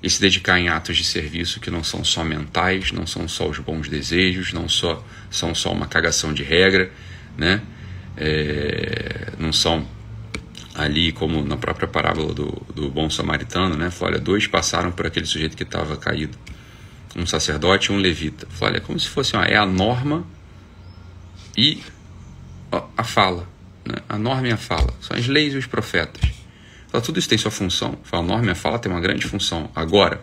e 0.00 0.08
se 0.08 0.20
dedicar 0.20 0.60
em 0.60 0.68
atos 0.68 0.98
de 0.98 1.02
serviço 1.02 1.58
que 1.58 1.70
não 1.70 1.82
são 1.82 2.04
só 2.04 2.22
mentais, 2.22 2.92
não 2.92 3.06
são 3.06 3.26
só 3.26 3.48
os 3.48 3.58
bons 3.58 3.88
desejos, 3.88 4.52
não 4.52 4.68
só, 4.68 5.02
são 5.28 5.54
só 5.54 5.72
uma 5.72 5.86
cagação 5.86 6.32
de 6.32 6.42
regra, 6.42 6.92
né? 7.36 7.62
É, 8.16 9.32
não 9.38 9.52
são 9.52 9.86
ali 10.74 11.12
como 11.12 11.44
na 11.44 11.56
própria 11.56 11.86
parábola 11.86 12.34
do, 12.34 12.50
do 12.74 12.90
bom 12.90 13.08
samaritano, 13.08 13.76
né? 13.76 13.90
Falou, 13.90 14.14
olha, 14.14 14.20
dois 14.20 14.46
passaram 14.46 14.90
por 14.90 15.06
aquele 15.06 15.26
sujeito 15.26 15.56
que 15.56 15.62
estava 15.62 15.96
caído, 15.96 16.36
um 17.16 17.26
sacerdote 17.26 17.90
e 17.90 17.94
um 17.94 17.98
levita. 17.98 18.46
Falou, 18.50 18.74
olha, 18.74 18.78
é 18.78 18.80
como 18.80 18.98
se 18.98 19.08
fosse, 19.08 19.36
ó, 19.36 19.42
é 19.42 19.56
a 19.56 19.64
norma 19.64 20.26
e 21.56 21.80
a 22.96 23.04
fala, 23.04 23.48
né? 23.84 23.96
a 24.08 24.18
norma 24.18 24.48
e 24.48 24.52
a 24.52 24.56
fala, 24.56 24.92
são 25.00 25.16
as 25.16 25.28
leis 25.28 25.54
e 25.54 25.56
os 25.56 25.66
profetas. 25.66 26.28
Fala, 26.88 27.02
tudo 27.02 27.18
isso 27.20 27.28
tem 27.28 27.38
sua 27.38 27.52
função. 27.52 27.96
Fala, 28.02 28.24
a 28.24 28.26
norma 28.26 28.46
e 28.46 28.50
a 28.50 28.54
fala 28.54 28.78
tem 28.78 28.90
uma 28.90 29.00
grande 29.00 29.26
função. 29.26 29.70
Agora, 29.76 30.20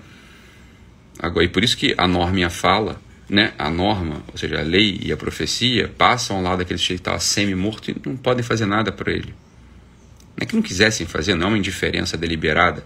agora, 1.18 1.46
e 1.46 1.48
por 1.48 1.64
isso 1.64 1.78
que 1.78 1.96
a 1.98 2.08
norma 2.08 2.40
e 2.40 2.44
a 2.44 2.50
fala, 2.50 3.00
né, 3.32 3.54
a 3.58 3.70
norma, 3.70 4.22
ou 4.30 4.38
seja, 4.38 4.60
a 4.60 4.62
lei 4.62 5.00
e 5.02 5.10
a 5.10 5.16
profecia, 5.16 5.88
passam 5.88 6.44
lá 6.44 6.54
daquele 6.58 6.78
sujeito 6.78 7.00
que 7.00 7.02
estava 7.02 7.20
semi-morto 7.20 7.90
e 7.90 7.96
não 8.06 8.18
podem 8.18 8.44
fazer 8.44 8.66
nada 8.66 8.92
para 8.92 9.10
ele. 9.10 9.34
Não 10.36 10.42
é 10.42 10.46
que 10.46 10.54
não 10.54 10.62
quisessem 10.62 11.08
fazer, 11.08 11.34
não 11.36 11.46
é 11.46 11.50
uma 11.52 11.58
indiferença 11.58 12.18
deliberada, 12.18 12.86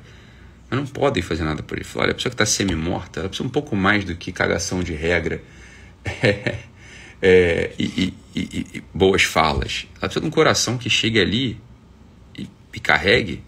mas 0.70 0.80
não 0.80 0.86
podem 0.86 1.24
fazer 1.24 1.44
nada 1.44 1.64
por 1.64 1.76
ele. 1.76 1.84
Fala, 1.84 2.06
olha, 2.06 2.12
a 2.12 2.14
pessoa 2.14 2.30
que 2.30 2.36
está 2.36 2.46
semi-morta, 2.46 3.22
ela 3.22 3.30
precisa 3.30 3.48
um 3.48 3.52
pouco 3.52 3.76
mais 3.76 4.06
do 4.06 4.16
que 4.16 4.32
cagação 4.32 4.84
de 4.84 4.94
regra 4.94 5.42
é, 6.06 6.60
é, 7.20 7.72
e, 7.80 7.84
e, 7.84 8.14
e, 8.40 8.68
e, 8.76 8.84
boas 8.94 9.24
falas. 9.24 9.88
Ela 9.94 10.02
precisa 10.02 10.22
de 10.22 10.28
um 10.28 10.32
coração 10.32 10.78
que 10.78 10.92
chegue 10.92 11.20
ali 11.20 11.60
e 12.72 12.80
carregue 12.80 13.42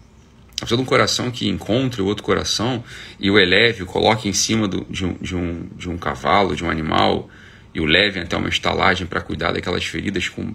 precisa 0.60 0.76
de 0.76 0.82
um 0.82 0.86
coração 0.86 1.30
que 1.30 1.48
encontre 1.48 2.02
o 2.02 2.06
outro 2.06 2.24
coração 2.24 2.82
e 3.18 3.30
o 3.30 3.38
eleve, 3.38 3.82
o 3.82 3.86
coloque 3.86 4.28
em 4.28 4.32
cima 4.32 4.66
do, 4.66 4.84
de, 4.90 5.04
um, 5.04 5.14
de, 5.14 5.36
um, 5.36 5.68
de 5.76 5.88
um 5.88 5.96
cavalo, 5.96 6.56
de 6.56 6.64
um 6.64 6.70
animal, 6.70 7.28
e 7.74 7.80
o 7.80 7.84
leve 7.84 8.18
até 8.18 8.36
uma 8.36 8.48
estalagem 8.48 9.06
para 9.06 9.20
cuidar 9.20 9.52
daquelas 9.52 9.84
feridas 9.84 10.28
com, 10.28 10.54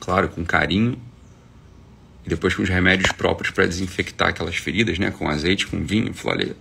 claro, 0.00 0.28
com 0.28 0.44
carinho, 0.44 0.98
e 2.24 2.28
depois 2.28 2.54
com 2.54 2.62
os 2.62 2.68
remédios 2.68 3.12
próprios 3.12 3.50
para 3.50 3.66
desinfectar 3.66 4.28
aquelas 4.28 4.56
feridas, 4.56 4.98
né, 4.98 5.10
com 5.10 5.28
azeite, 5.28 5.66
com 5.66 5.84
vinho, 5.84 6.14
falei. 6.14 6.54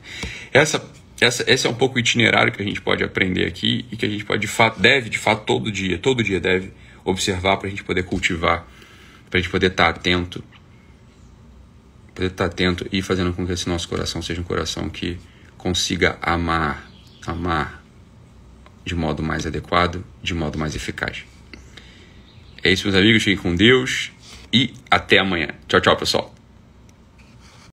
Essa, 0.52 0.84
essa, 1.22 1.50
esse 1.50 1.66
é 1.66 1.70
um 1.70 1.76
pouco 1.76 1.96
o 1.96 2.00
itinerário 2.00 2.52
que 2.52 2.62
a 2.62 2.66
gente 2.66 2.82
pode 2.82 3.04
aprender 3.04 3.48
aqui 3.48 3.86
e 3.90 3.96
que 3.96 4.06
a 4.06 4.10
gente 4.10 4.26
pode, 4.26 4.42
de 4.42 4.48
fato, 4.48 4.80
deve, 4.82 5.10
de 5.10 5.18
fato, 5.18 5.46
todo 5.46 5.72
dia, 5.72 5.98
todo 5.98 6.22
dia 6.22 6.40
deve 6.40 6.74
observar 7.06 7.58
para 7.58 7.68
a 7.68 7.70
gente 7.70 7.84
poder 7.84 8.04
cultivar, 8.04 8.68
para 9.30 9.40
a 9.40 9.42
gente 9.42 9.50
poder 9.52 9.68
estar 9.68 9.90
atento 9.90 10.44
poder 12.14 12.28
estar 12.28 12.46
atento 12.46 12.88
e 12.92 13.02
fazendo 13.02 13.34
com 13.34 13.46
que 13.46 13.52
esse 13.52 13.68
nosso 13.68 13.88
coração 13.88 14.22
seja 14.22 14.42
um 14.42 14.44
coração 14.44 14.90
que 14.90 15.18
consiga 15.58 16.18
amar, 16.22 16.90
amar 17.26 17.84
de 18.86 18.96
modo 18.96 19.24
mais 19.24 19.46
adequado, 19.46 20.04
de 20.22 20.34
modo 20.34 20.58
mais 20.58 20.76
eficaz. 20.76 21.24
É 22.64 22.72
isso, 22.72 22.88
meus 22.88 22.96
amigos. 22.96 23.24
Fiquem 23.24 23.42
com 23.42 23.56
Deus 23.56 24.12
e 24.52 24.74
até 24.90 25.20
amanhã. 25.20 25.50
Tchau, 25.68 25.82
tchau, 25.82 25.98
pessoal. 25.98 26.33